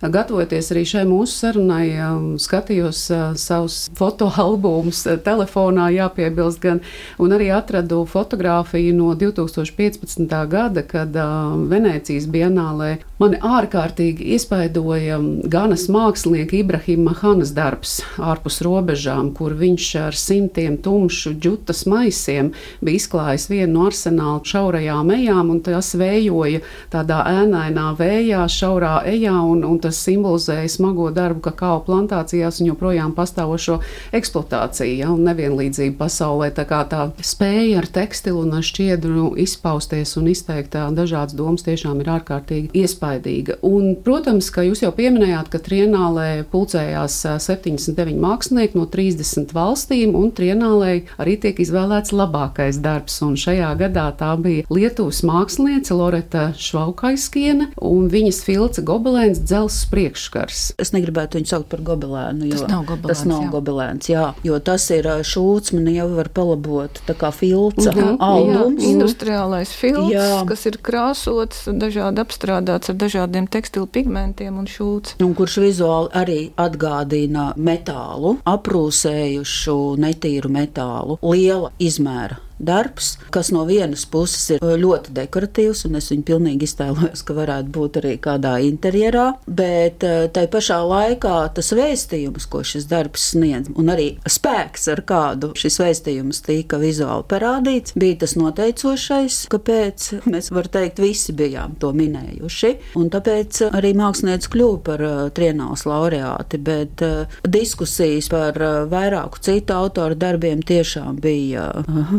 Gatavoties 0.03 0.73
arī 0.75 0.83
šai 0.83 1.05
mūsu 1.07 1.37
sarunai, 1.45 1.85
um, 2.03 2.25
skatījos 2.43 3.05
uh, 3.15 3.21
savus 3.39 3.85
fotoalbumus 3.95 5.05
uh, 5.07 5.15
telefonā, 5.23 5.93
jāpiebilst, 5.95 6.59
gan, 6.59 6.81
un 7.23 7.35
arī 7.37 7.53
atradu 7.55 8.01
fotografiju 8.11 8.97
no 8.99 9.13
2015. 9.15 10.27
gada, 10.51 10.83
kad 10.83 11.15
uh, 11.15 11.55
Venecijas 11.71 12.27
bienālē 12.27 12.97
mani 13.23 13.39
ārkārtīgi 13.47 14.27
iespaidoja 14.35 15.21
um, 15.21 15.29
Ganas 15.47 15.87
mākslinieka 15.87 16.59
Ibrahima 16.59 17.15
Hanas 17.21 17.55
darbs 17.55 18.01
ārpus 18.19 18.59
robežām, 18.67 19.31
kur 19.39 19.55
viņš 19.55 19.93
ar 20.03 20.19
simtiem 20.19 20.81
tumšu 20.83 21.37
džutas 21.39 21.85
maisiem 21.87 22.51
bija 22.83 22.99
izklājis 22.99 23.47
vienu 23.53 23.77
no 23.77 23.87
arsenāla 23.93 24.43
šaurajām 24.51 25.15
ejām, 25.15 25.55
un 25.55 25.63
tas 25.63 25.95
vējoja 25.95 26.65
tādā 26.91 27.23
ēnainā 27.31 27.93
vējā, 28.03 28.43
šaurā 28.51 28.97
ejā, 29.07 29.39
un, 29.47 29.63
un 29.63 29.79
tas 29.79 29.92
simbolizēja 29.97 30.71
smago 30.73 31.11
darbu 31.15 31.43
kakao 31.49 31.81
plantācijās 31.87 32.61
un 32.63 32.73
joprojām 32.73 33.15
pastāvošo 33.17 33.79
eksploatāciju 34.17 34.99
ja, 35.03 35.11
un 35.13 35.25
nevienlīdzību 35.29 35.99
pasaulē. 36.01 36.51
Tā 36.57 36.67
kā 36.69 36.83
tā 36.91 37.07
spēja 37.25 37.83
ar 37.83 37.89
tekstilu 37.93 38.45
un 38.47 38.57
ar 38.59 38.67
šķiedru 38.67 39.33
izpausties 39.43 40.17
un 40.21 40.31
izteikt 40.33 40.77
dažādas 40.97 41.37
domas 41.37 41.65
tiešām 41.67 42.01
ir 42.03 42.13
ārkārtīgi 42.17 42.73
iespaidīga. 42.83 43.59
Un, 43.67 43.95
protams, 44.05 44.51
ka 44.55 44.65
jūs 44.67 44.85
jau 44.85 44.93
pieminējāt, 44.97 45.51
ka 45.53 45.61
Trienālē 45.63 46.45
pulcējās 46.53 47.19
79 47.45 48.19
mākslinieki 48.23 48.79
no 48.79 48.87
30 48.91 49.55
valstīm, 49.57 50.17
un 50.19 50.33
Trienālē 50.35 50.93
arī 51.23 51.37
tiek 51.43 51.61
izvēlēts 51.63 52.15
labākais 52.17 52.81
darbs. 52.83 53.21
Un 53.25 53.37
šajā 53.41 53.73
gadā 53.81 54.09
tā 54.19 54.33
bija 54.41 54.67
Lietuvas 54.73 55.23
māksliniece 55.27 55.97
Loreta 55.97 56.51
Švaukaiskiene 56.59 57.71
un 57.83 58.09
viņas 58.13 58.43
filca 58.47 58.85
gobelēns 58.87 59.43
dzelzs 59.83 59.91
priekškars. 59.91 60.61
Es 60.79 60.93
negribētu 60.93 61.39
viņu 61.39 61.49
saukt 61.49 61.69
par 61.71 61.83
gobelēnu, 61.83 62.47
jo 62.51 62.59
tas 62.59 62.71
nav 62.71 62.85
gobelēns. 62.87 63.09
Tas 63.09 63.25
nav 63.27 63.43
jā. 63.43 63.51
gobelēns 63.51 64.09
jā, 64.11 64.35
jo 64.45 64.59
tas 64.59 64.91
ir 64.91 65.09
šūts, 65.23 65.73
man 65.75 65.89
jau 65.93 66.09
var 66.17 66.29
palabot, 66.33 67.03
tā 67.07 67.15
kā 67.15 67.33
filca 67.33 67.91
uh 67.91 67.97
mhm. 67.97 68.09
-huh, 68.09 68.17
audums. 68.21 68.83
Jā, 68.83 68.91
industriālais 68.91 69.73
filts, 69.73 70.13
jā. 70.13 70.45
kas 70.47 70.67
ir 70.67 70.79
krāsots, 70.83 71.67
dažādi 71.67 72.21
apstrādāts 72.21 72.91
ar 72.91 72.97
dažādiem 72.97 73.49
tekstilu 73.49 73.87
pigmentiem 73.87 74.59
un 74.59 74.67
šūts. 74.67 75.17
Un 75.21 75.35
kurš 75.35 75.59
vizuāli 75.59 76.09
arī 76.13 76.41
atgādina 76.57 77.53
metālu, 77.57 78.39
aprūsējušu 78.45 79.97
netīru 79.99 80.49
metālu, 80.49 81.19
liela 81.23 81.73
izmēra 81.79 82.52
darbs, 82.63 83.17
kas 83.35 83.51
no 83.53 83.65
vienas 83.69 84.05
puses 84.09 84.55
ir 84.57 84.63
ļoti 84.63 85.13
dekoratīvs, 85.17 85.85
un 85.89 85.99
es 85.99 86.11
viņu 86.13 86.25
pilnīgi 86.29 86.69
iztēlojos, 86.69 87.25
ka 87.27 87.37
varētu 87.37 87.73
būt 87.75 87.99
arī 88.01 88.15
kādā 88.23 88.55
interjerā, 88.65 89.27
bet 89.47 90.07
eh, 90.07 90.27
tai 90.33 90.47
pašā 90.53 90.79
laikā 90.87 91.37
tas 91.57 91.73
vēstījums, 91.77 92.47
ko 92.51 92.63
šis 92.67 92.87
darbs 92.91 93.33
sniedz, 93.33 93.73
un 93.79 93.93
arī 93.93 94.09
spēks, 94.29 94.89
ar 94.93 95.03
kādu 95.09 95.53
šis 95.59 95.81
vēstījums 95.83 96.43
tika 96.47 96.79
vizuāli 96.83 97.27
parādīts, 97.31 97.97
bija 97.99 98.23
tas 98.23 98.37
noteicošais, 98.39 99.43
kāpēc 99.53 100.09
mēs 100.31 100.53
varam 100.55 100.73
teikt, 100.73 101.03
visi 101.03 101.35
bijām 101.37 101.77
to 101.83 101.91
minējuši, 101.97 102.73
un 103.01 103.11
tāpēc 103.13 103.65
arī 103.73 103.93
mākslinieci 103.99 104.51
kļuva 104.53 104.81
par 104.87 105.03
uh, 105.05 105.21
trienāls 105.35 105.85
laureāti, 105.89 106.61
bet 106.63 107.03
diskusijas 107.49 108.29
par 108.33 108.57
vairāku 108.91 109.41
citu 109.43 109.75
autoru 109.75 110.17
darbiem 110.19 110.63
tiešām 110.67 111.19
bija 111.23 111.67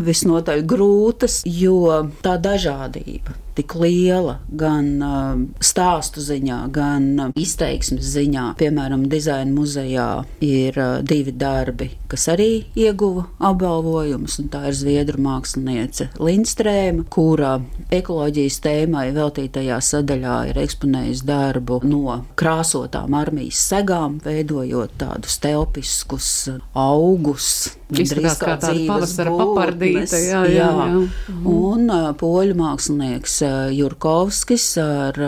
visnotaļ 0.04 0.33
visnotaļ 0.34 0.64
grūtas, 0.66 1.44
jo 1.46 2.10
tā 2.24 2.38
dažādība 2.42 3.43
tik 3.58 3.76
liela 3.80 4.40
gan 4.50 4.90
uh, 5.04 5.42
stāstu 5.64 6.24
ziņā, 6.24 6.60
gan 6.74 7.08
uh, 7.20 7.34
izteiksmes 7.40 8.06
ziņā. 8.16 8.48
Piemēram, 8.60 9.06
Dizaina 9.12 9.54
muzejā 9.54 10.08
ir 10.44 10.80
uh, 10.80 10.96
divi 11.06 11.34
darbi, 11.38 11.92
kas 12.12 12.28
arī 12.34 12.66
ieguva 12.80 13.28
apbalvojumus, 13.44 14.40
tā 14.54 14.66
ir 14.72 14.78
zviedru 14.78 15.22
māksliniece 15.24 16.10
Lindstrēma, 16.22 17.06
kura 17.14 17.56
ekoloģijas 17.94 18.60
tēmai 18.64 19.08
veltītajā 19.16 19.80
sadaļā 19.84 20.38
ir 20.52 20.62
eksponējusi 20.64 21.28
darbu 21.28 21.82
no 21.88 22.20
krāsotām 22.40 23.14
armijas 23.18 23.62
segām, 23.70 24.20
veidojot 24.24 24.98
tādus 25.02 25.40
telpiskus 25.44 26.34
augus. 26.74 27.54
Izskatās 27.94 28.40
kā 28.42 28.56
tāda 28.58 28.86
pavasara 28.88 29.34
papardīta, 29.38 30.18
jā, 30.18 30.40
jā, 30.50 30.66
jā. 30.66 30.70
jā. 30.90 31.36
Un 31.46 31.92
uh, 31.94 32.08
poļu 32.18 32.56
mākslinieks 32.58 33.43
Jurkovskis 33.74 34.66
ar 34.84 35.20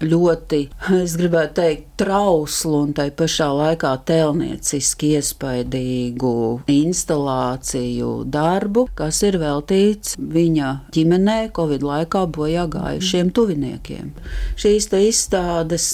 ļoti, 0.00 0.62
es 1.00 1.16
gribētu 1.20 1.56
teikt, 1.60 1.89
trauslu 2.00 2.78
un 2.86 2.92
tai 2.96 3.10
pašā 3.12 3.50
laikā 3.52 3.90
tēlnieciski 4.08 5.12
iespaidīgu 5.18 6.32
instalāciju 6.72 8.12
darbu, 8.24 8.86
kas 8.96 9.20
ir 9.26 9.36
veltīts 9.42 10.16
viņa 10.16 10.70
ģimenē 10.96 11.38
Covid 11.56 11.84
laikā 11.84 12.24
bojā 12.32 12.64
gājušiem 12.72 13.32
tuviniekiem. 13.36 14.14
Šīs 14.60 14.88
izstādes, 15.00 15.90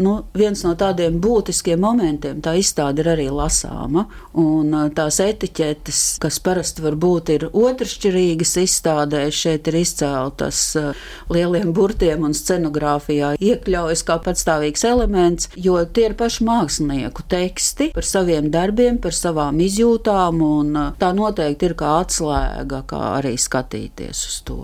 nu, 0.00 0.14
viens 0.36 0.64
no 0.64 0.72
tādiem 0.80 1.20
būtiskiem 1.20 1.80
momentiem, 1.84 2.40
tā 2.44 2.56
izstāde 2.60 3.04
ir 3.04 3.12
arī 3.12 3.28
lasāma, 3.34 4.06
un 4.40 4.72
tās 4.96 5.20
etiķetes, 5.24 6.00
kas 6.24 6.40
parasti 6.44 6.86
varbūt 6.86 7.34
ir 7.36 7.46
otršķirīgas 7.50 8.56
izstādēs, 8.64 9.42
šeit 9.44 9.68
ir 9.68 9.80
izceltas 9.82 10.62
lieliem 11.32 11.74
burtiem 11.76 12.24
un 12.24 12.36
scenogrāfijā 12.36 13.34
iekļaujas 13.36 14.06
kā 14.08 14.18
patstāvīgs 14.24 14.88
elements, 14.88 15.49
jo 15.56 15.76
tie 15.84 16.06
ir 16.10 16.14
paši 16.18 16.44
mākslinieku 16.46 17.24
teksti 17.30 17.90
par 17.94 18.06
saviem 18.06 18.50
darbiem, 18.52 18.98
par 19.02 19.14
savām 19.16 19.58
izjūtām, 19.62 20.40
un 20.44 20.76
uh, 20.76 20.90
tā 21.00 21.10
noteikti 21.16 21.70
ir 21.70 21.74
kā 21.78 21.96
atslēga, 22.00 22.82
kā 22.90 23.00
arī 23.18 23.34
skatīties 23.40 24.22
uz 24.30 24.36
to. 24.46 24.58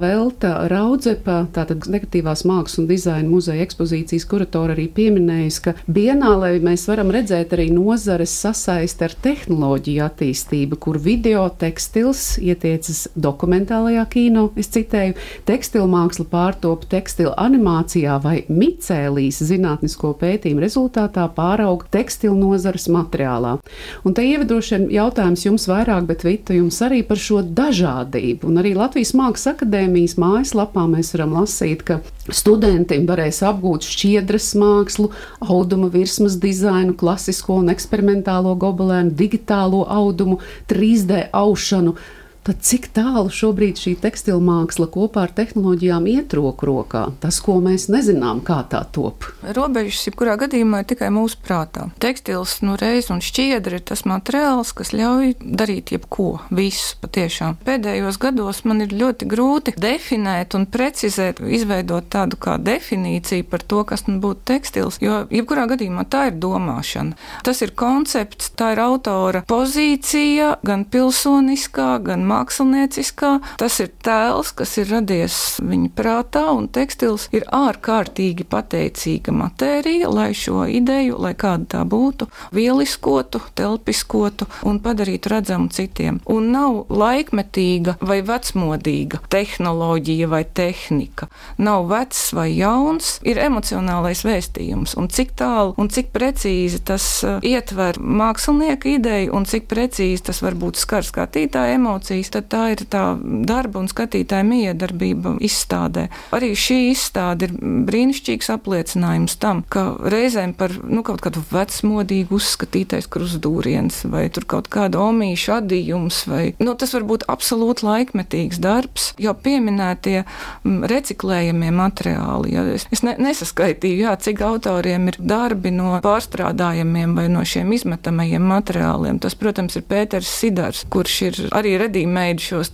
Vēl 0.00 0.32
tā 0.40 0.52
Raudzepa, 0.70 1.42
tātad 1.54 1.86
negatīvās 1.90 2.44
mākslas 2.48 2.80
un 2.82 2.88
dizaina 2.90 3.28
muzeja 3.28 3.64
ekspozīcijas 3.66 4.26
kuratora 4.30 4.76
arī 4.76 4.88
pieminējusi, 4.96 5.62
ka 5.66 5.74
Bienālē 5.90 6.54
mēs 6.64 6.86
varam 6.88 7.12
redzēt 7.14 7.54
arī 7.56 7.68
nozares 7.74 8.32
sasaisti 8.42 9.06
ar 9.06 9.16
tehnoloģiju 9.24 10.04
attīstību, 10.06 10.80
kur 10.80 11.00
video 11.02 11.46
tekstils 11.60 12.38
ietiecas 12.40 13.06
dokumentālajā 13.18 14.06
kino, 14.12 14.48
es 14.60 14.70
citēju, 14.72 15.18
tekstilmāksla 15.48 16.26
pārtop 16.30 16.86
tekstila 16.90 17.36
animācijā 17.40 18.16
vai 18.22 18.36
micēlīs 18.48 19.42
zinātnisko 19.50 20.14
pētījumu 20.20 20.29
rezultātā 20.38 21.26
pārauga 21.34 21.86
tekstilu 21.90 22.36
nozares 22.38 22.88
materiālā. 22.92 23.56
Un 24.04 24.14
te 24.14 24.24
ievadošana 24.26 24.90
jautājums 24.94 25.44
jums 25.46 25.66
vairāk, 25.70 26.06
bet 26.06 26.24
Vita 26.24 26.54
jums 26.54 26.80
arī 26.82 27.02
par 27.06 27.18
šo 27.18 27.42
dažādību. 27.42 28.46
Un 28.50 28.60
arī 28.62 28.74
Latvijas 28.76 29.14
Mākslas 29.18 29.54
akadēmijas 29.54 30.16
mājaslapā 30.20 30.86
mēs 30.90 31.14
varam 31.16 31.34
lasīt, 31.38 31.82
ka 31.88 32.00
studentiem 32.28 33.06
varēs 33.08 33.42
apgūt 33.46 33.88
šķiedras 33.88 34.52
mākslu, 34.60 35.10
auduma 35.40 35.90
virsmas 35.90 36.38
dizainu, 36.40 36.94
klasisko 36.94 37.60
un 37.62 37.72
eksperimentālo 37.74 38.54
gobelēnu, 38.60 39.14
digitālo 39.16 39.84
audumu, 39.88 40.40
3D 40.70 41.28
aušanu 41.32 41.96
Tad 42.40 42.62
cik 42.64 42.86
tālu 42.96 43.28
šobrīd 43.28 43.76
šī 43.76 43.90
tekstila 44.00 44.40
māksla 44.40 44.86
kopā 44.88 45.26
ar 45.26 45.32
tehnoloģijām 45.36 46.06
iet 46.08 46.32
roku 46.32 46.64
rokā? 46.70 47.02
Tas, 47.20 47.36
ko 47.44 47.58
mēs 47.60 47.90
nezinām, 47.92 48.40
kā 48.40 48.62
tā 48.72 48.80
top. 48.96 49.26
Robežas, 49.44 50.06
jebkurā 50.08 50.38
gadījumā, 50.40 50.80
ir 50.80 50.88
tikai 50.88 51.10
mūsu 51.12 51.36
prātā. 51.44 51.90
Tekstils, 52.00 52.54
nu, 52.64 52.78
reiz 52.80 53.10
un 53.12 53.20
šķiedra 53.20 53.76
ir 53.76 53.84
tas 53.90 54.06
materiāls, 54.08 54.72
kas 54.72 54.94
ļauj 54.96 55.34
darīt 55.40 55.92
jebko, 55.92 56.30
visu 56.48 56.96
patiešām. 57.02 57.58
Pēdējos 57.66 58.16
gados 58.24 58.62
man 58.64 58.80
ir 58.86 58.96
ļoti 58.96 59.28
grūti 59.28 59.76
definēt 59.76 60.56
un 60.56 60.64
precizēt, 60.64 61.44
izveidot 61.44 62.08
tādu 62.08 62.40
kā 62.40 62.56
definīciju 62.56 63.50
par 63.52 63.66
to, 63.68 63.84
kas 63.92 64.06
būtu 64.08 64.46
tekstils, 64.48 64.96
jo 65.04 65.26
jebkurā 65.28 65.68
gadījumā 65.74 66.06
tā 66.08 66.30
ir 66.30 66.40
domāšana. 66.40 67.20
Tas 67.44 67.60
ir 67.60 67.76
koncepts, 67.76 68.54
tā 68.56 68.72
ir 68.78 68.82
autora 68.88 69.44
pozīcija, 69.44 70.54
gan 70.64 70.88
pilsoniskā, 70.88 71.92
gan 72.08 72.29
mākslinieciskā. 72.30 73.32
Tas 73.60 73.80
ir 73.82 73.90
tēls, 74.04 74.52
kas 74.56 74.76
ir 74.80 74.90
radies 74.90 75.36
viņa 75.62 75.90
prātā, 75.96 76.46
un 76.56 76.68
tekstils 76.72 77.28
ir 77.34 77.46
ārkārtīgi 77.54 78.46
pateicīga 78.50 79.34
matērija, 79.34 80.10
lai 80.10 80.30
šo 80.36 80.64
ideju, 80.70 81.18
lai 81.20 81.34
kāda 81.38 81.68
tā 81.76 81.82
būtu, 81.88 82.28
vieliskotu, 82.56 83.42
telpiskotu 83.58 84.48
un 84.66 84.80
padarītu 84.82 85.32
redzamu 85.32 85.70
citiem. 85.74 86.20
Un 86.30 86.50
nav 86.54 86.84
laikmetīga 86.90 87.96
vai 88.00 88.20
vecmodīga 88.26 89.22
tehnoloģija 89.30 90.30
vai 90.30 90.42
tehnika. 90.44 91.30
Nav 91.58 91.88
vecs 91.90 92.30
vai 92.36 92.50
jauns, 92.54 93.18
ir 93.26 93.40
emocionālais 93.42 94.24
vēstījums. 94.26 94.96
Un 95.00 95.10
cik 95.12 95.34
tālu 95.38 95.74
un 95.80 95.90
cik 95.92 96.12
precīzi 96.14 96.82
tas 96.86 97.06
uh, 97.26 97.38
ietver 97.46 97.98
mākslinieka 98.00 98.94
ideju 98.96 99.34
un 99.36 99.46
cik 99.48 99.68
precīzi 99.70 100.26
tas 100.30 100.42
varbūt 100.44 100.80
skar 100.80 101.06
skatītāja 101.06 101.78
emocijas 101.78 102.19
diskusijas, 102.20 102.30
tad 102.30 102.48
tā 102.50 102.62
ir 102.74 102.84
tā 102.90 103.18
darba 103.46 103.80
un 103.80 103.88
skatītāja 103.88 104.44
miedarbība 104.44 105.38
izstādē. 105.40 106.08
Arī 106.32 106.52
šī 106.54 106.90
izstāde 106.92 107.48
ir 107.48 107.54
brīnišķīgs 107.60 108.50
apliecinājums 108.52 109.38
tam, 109.40 109.62
ka 109.68 109.96
reizēm 110.00 110.54
par 110.54 110.72
nu, 110.84 111.02
kaut 111.02 111.20
kādu 111.20 111.42
vecmodīgu 111.50 112.36
uzskatītais 112.36 113.08
krustdūriens 113.08 114.04
vai 114.10 114.28
tur 114.30 114.44
kaut 114.44 114.68
kāda 114.68 115.00
omīša 115.00 115.60
adījums, 115.60 116.26
vai 116.28 116.54
nu, 116.58 116.74
tas 116.74 116.94
var 116.94 117.04
būt 117.04 117.26
absolūti 117.28 117.86
laikmetīgs 117.86 118.60
darbs, 118.60 119.14
jau 119.18 119.34
pieminētie 119.34 120.24
reciklējamie 120.64 121.70
materiāli. 121.70 122.54
Ja. 122.54 122.64
Es, 122.70 122.86
es 122.92 123.04
ne, 123.06 123.16
nesaskaitīju, 123.18 124.04
jā, 124.04 124.16
cik 124.20 124.42
autoriem 124.44 125.10
ir 125.10 125.20
darbi 125.20 125.72
no 125.74 125.96
pārstrādājumiem 126.04 127.16
vai 127.16 127.28
no 127.32 127.44
šiem 127.46 127.72
izmetamajiem 127.76 128.44
materiāliem. 128.50 129.20
Tas, 129.22 129.36
protams, 129.38 129.78
ir 129.78 129.86
Pēters 129.90 130.30
Sidars, 130.40 130.84
kurš 130.90 131.16
ir 131.28 131.40
arī 131.56 131.76
redījums 131.80 132.09
remade 132.10 132.42
šos 132.42 132.72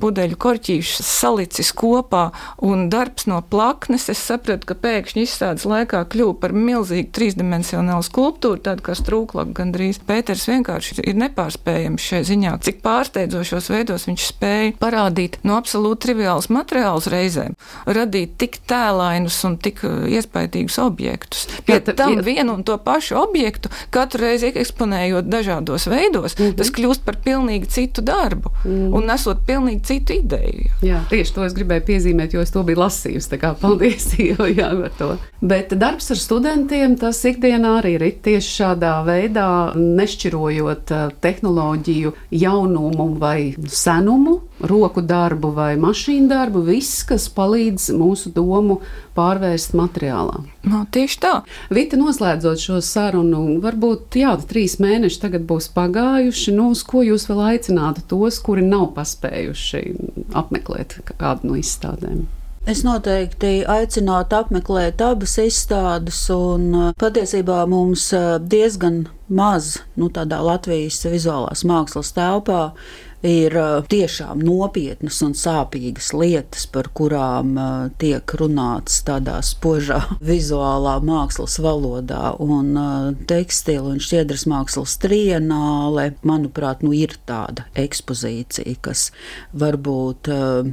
pudeļu 0.00 0.38
korķīšus 0.40 1.06
salicis 1.06 1.70
kopā, 1.76 2.30
un 2.64 2.88
darbs 2.92 3.26
no 3.28 3.40
plaknes, 3.42 4.08
es 4.08 4.20
sapratu, 4.24 4.68
ka 4.70 4.76
pēkšņi 4.78 5.24
izstādes 5.26 5.66
laikā 5.68 6.04
kļuva 6.12 6.36
par 6.40 6.54
milzīgu 6.56 7.12
trīsdimensionālu 7.16 8.06
skulptūru, 8.06 8.62
tādu 8.64 8.86
kā 8.86 8.96
strūklaku 8.98 9.54
gandrīz. 9.56 10.00
Pēters 10.08 10.46
vienkārši 10.48 11.02
ir 11.04 11.18
nepārspējams 11.20 12.08
šai 12.10 12.22
ziņā, 12.28 12.54
cik 12.64 12.80
pārsteidzošos 12.84 13.70
veidos 13.74 14.08
viņš 14.08 14.26
spēja 14.32 14.74
parādīt 14.80 15.40
no 15.46 15.58
absolūti 15.58 16.08
triviālus 16.08 16.50
materiālus 16.54 17.10
reizēm, 17.12 17.56
radīt 17.86 18.36
tik 18.40 18.60
tēlainus 18.68 19.40
un 19.48 19.58
tik 19.60 19.82
uh, 19.86 20.06
iespaidīgus 20.08 20.78
objektus. 20.82 21.46
Pie 21.66 21.78
ja, 21.78 21.82
tam 21.92 22.18
ja. 22.18 22.26
vienu 22.26 22.56
un 22.58 22.64
to 22.66 22.78
pašu 22.80 23.18
objektu 23.20 23.72
katru 23.94 24.24
reizi 24.24 24.52
eksponējot 24.54 25.28
dažādos 25.28 25.88
veidos, 25.90 26.38
mm 26.38 26.44
-hmm. 26.44 26.58
tas 26.60 26.72
kļūst 26.74 27.04
par 27.04 27.18
pilnīgi 27.24 27.68
citu 27.78 28.04
darbu 28.04 28.52
mm 28.64 28.77
-hmm. 28.78 28.94
un 28.94 29.06
nesot 29.06 29.42
pilnīgi 29.46 29.82
citu 29.84 30.12
ideju. 30.12 30.70
Jā, 30.82 31.02
tieši 31.10 31.34
to 31.34 31.44
es 31.44 31.54
gribēju 31.54 31.84
piezīmēt, 31.88 32.34
jo 32.34 32.40
es 32.40 32.50
to 32.54 32.62
biju 32.62 32.82
lasījusi. 32.82 33.30
Tā 33.32 33.38
kā 33.42 33.54
paldies 33.58 34.12
jā, 34.60 34.70
par 34.82 34.92
to. 34.98 35.10
Bet 35.40 35.74
darbs 35.78 36.10
ar 36.10 36.16
studentiem 36.16 36.96
tas 36.96 37.24
ikdienā 37.24 37.78
arī 37.80 37.94
ir 37.98 38.06
tieši 38.22 38.54
šādā 38.62 38.94
veidā, 39.06 39.48
nešķirojot 39.76 40.92
uh, 40.94 41.10
tehnoloģiju 41.20 42.12
jaunumu 42.30 43.08
vai 43.18 43.54
senumu, 43.66 44.40
roku 44.60 45.00
darbu 45.00 45.52
vai 45.54 45.76
mašīnu 45.76 46.28
darbu, 46.28 46.62
viss, 46.66 47.04
kas 47.06 47.28
palīdz 47.28 47.92
mūsu 47.94 48.32
domu 48.34 48.80
pārvērst 49.18 49.74
materiālā. 49.78 50.40
No, 50.68 50.84
tieši 50.94 51.20
tā. 51.24 51.34
Vita, 51.74 51.98
noslēdzot 52.00 52.62
šo 52.62 52.80
sarunu, 52.84 53.58
varbūt 53.64 54.20
jā, 54.22 54.36
trīs 54.48 54.78
mēneši 54.82 55.22
tagad 55.26 55.46
būs 55.50 55.70
pagājuši. 55.76 56.54
Nu, 56.56 56.70
uz 56.76 56.86
ko 56.86 57.02
jūs 57.06 57.28
vēl 57.30 57.44
aicinātu 57.52 58.06
tos, 58.08 58.40
kuri 58.44 58.64
nav 58.66 58.92
paspējuši 58.96 59.84
apmeklēt 60.38 61.00
kādu 61.18 61.52
no 61.52 61.60
izstādēm? 61.60 62.26
Es 62.68 62.82
noteikti 62.84 63.62
aicinātu 63.64 64.36
apmeklēt 64.36 65.00
abas 65.00 65.38
izstādes, 65.40 66.18
un 66.34 66.66
uh, 66.74 66.88
patiesībā 67.00 67.62
mums 67.70 68.10
uh, 68.12 68.34
diezgan 68.42 69.06
maz 69.28 69.78
nu, 69.96 70.10
tādā 70.12 70.42
Latvijas 70.44 71.00
vizuālās 71.08 71.64
mākslas 71.68 72.12
telpā 72.16 72.74
ir 73.26 73.54
tiešām 73.90 74.42
nopietnas 74.44 75.20
un 75.26 75.34
sāpīgas 75.38 76.12
lietas, 76.16 76.66
par 76.70 76.90
kurām 76.96 77.54
tiek 78.00 78.34
runāts 78.40 79.00
tādā 79.06 79.38
spožā 79.46 80.00
vizuālā 80.30 80.98
mākslas 81.04 81.58
valodā. 81.62 82.34
Un 82.38 82.74
tekstila 83.30 83.94
un 83.94 84.02
šķiedras 84.02 84.46
mākslas 84.50 84.98
trienāle, 85.02 86.12
manuprāt, 86.26 86.84
nu 86.86 86.94
ir 86.96 87.16
tāda 87.28 87.68
ekspozīcija, 87.78 88.78
kas 88.84 89.08
varbūt 89.58 90.30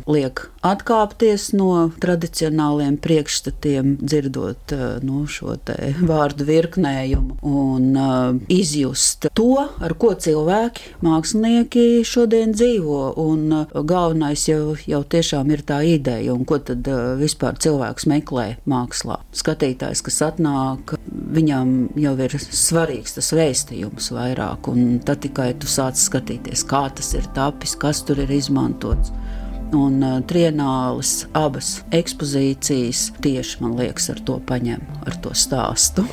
liek 0.09 0.45
atkāpties 0.65 1.51
no 1.55 1.89
tradicionāliem 2.01 2.97
priekšstatiem, 3.01 3.95
dzirdot 4.01 4.75
nu, 5.05 5.23
šo 5.29 5.55
vārdu 6.05 6.45
virknējumu 6.47 7.37
un 7.45 7.95
izjust 8.51 9.29
to, 9.37 9.53
ar 9.63 9.95
ko 9.99 10.13
cilvēki, 10.19 10.95
mākslinieki 11.05 11.85
šodien 12.07 12.53
dzīvo. 12.55 13.01
Un 13.21 13.45
uh, 13.53 13.75
galvenais 13.87 14.45
jau, 14.49 14.75
jau 14.87 15.01
tiešām 15.15 15.51
ir 15.53 15.63
tā 15.67 15.81
ideja, 15.87 16.33
un 16.33 16.45
ko 16.47 16.59
tad 16.63 16.87
uh, 16.91 17.15
vispār 17.19 17.59
cilvēks 17.61 18.07
meklē 18.11 18.47
mākslā. 18.69 19.19
Skatītājs, 19.35 20.03
kas 20.05 20.21
atnāk, 20.29 20.95
viņam 21.35 21.75
jau 21.99 22.15
ir 22.25 22.37
svarīgs 22.45 23.17
tas 23.17 23.31
vēstījums 23.35 24.11
vairāk, 24.15 24.71
un 24.71 24.99
tad 25.05 25.23
tikai 25.25 25.51
tu 25.59 25.69
sāc 25.71 25.99
skatīties, 25.99 26.65
kā 26.69 26.85
tas 26.95 27.13
ir 27.17 27.27
tapis, 27.35 27.75
kas 27.79 28.03
tur 28.05 28.21
ir 28.23 28.33
izmantots 28.35 29.13
un 29.73 29.97
uh, 30.03 30.19
trienālis, 30.29 31.25
abas 31.33 31.79
ekspozīcijas 31.95 33.09
tieši 33.23 33.63
man 33.63 33.75
liekas 33.79 34.11
ar 34.13 34.21
to 34.27 34.39
paņem, 34.45 34.85
ar 35.07 35.19
to 35.23 35.33
stāstu. 35.33 36.05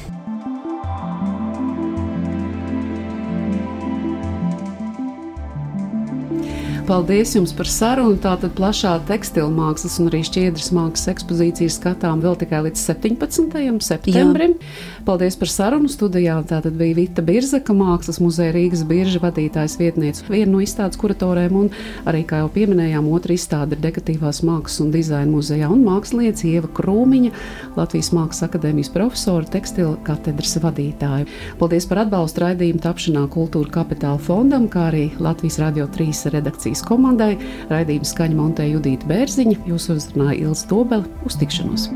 Paldies 6.86 7.36
jums 7.36 7.52
par 7.54 7.68
sarunu. 7.70 8.16
Tātad 8.18 8.56
plašā 8.58 8.96
tekstila 9.06 9.46
mākslas 9.54 10.00
un 10.02 10.08
arī 10.10 10.24
šķiedras 10.26 10.72
mākslas 10.74 11.12
ekspozīcija 11.12 11.70
skatām 11.70 12.18
vēl 12.24 12.34
tikai 12.40 12.64
līdz 12.66 12.80
17. 12.88 13.78
septembrim. 13.86 14.56
Jā. 14.58 15.02
Paldies 15.06 15.36
par 15.38 15.50
sarunu 15.50 15.90
studijā. 15.90 16.40
Tātad 16.50 16.74
bija 16.78 16.96
Vita 16.98 17.22
Birzaka, 17.22 17.74
Mākslas 17.74 18.18
muzeja 18.22 18.54
Rīgas 18.54 18.82
birža 18.86 19.22
vadītājs 19.22 19.76
vietniece, 19.78 20.26
viena 20.30 20.50
no 20.52 20.62
izstādes 20.62 20.98
kuratoriem, 20.98 21.54
un 21.58 21.70
arī, 22.06 22.24
kā 22.26 22.42
jau 22.42 22.50
pieminējām, 22.54 23.08
otra 23.14 23.34
izstāde 23.34 23.74
ir 23.76 23.82
Dekoratīvās 23.82 24.42
mākslas 24.46 24.82
un 24.82 24.92
dizaina 24.94 25.30
muzejā, 25.30 25.70
un 25.70 25.82
mākslinieca 25.86 26.46
Ieva 26.50 26.70
Krūmiņa, 26.78 27.32
Latvijas 27.78 28.12
Mākslas 28.14 28.46
akadēmijas 28.48 28.92
profesora, 28.94 29.46
tekstila 29.54 29.96
katedras 30.06 30.54
vadītāja. 30.62 31.30
Paldies 31.62 31.86
par 31.90 32.04
atbalstu 32.04 32.44
raidījumu 32.46 32.82
tapšanā 32.86 33.26
Kultūra 33.32 33.74
Kapitāla 33.80 34.22
fondam, 34.22 34.70
kā 34.70 34.88
arī 34.92 35.08
Latvijas 35.22 35.58
Radio 35.62 35.88
3 35.90 36.26
Latvijas 36.72 36.88
komandai. 36.88 37.34
Raidījuma 37.68 38.08
skaņa 38.08 38.38
Montē 38.38 38.64
Judita 38.70 39.04
Bērziņa, 39.10 39.58
jūs 39.68 39.90
uzrunāja 39.92 40.38
Ilza 40.46 40.70
Dobela 40.70 41.04
uz 41.28 41.36
tikšanos. 41.36 41.90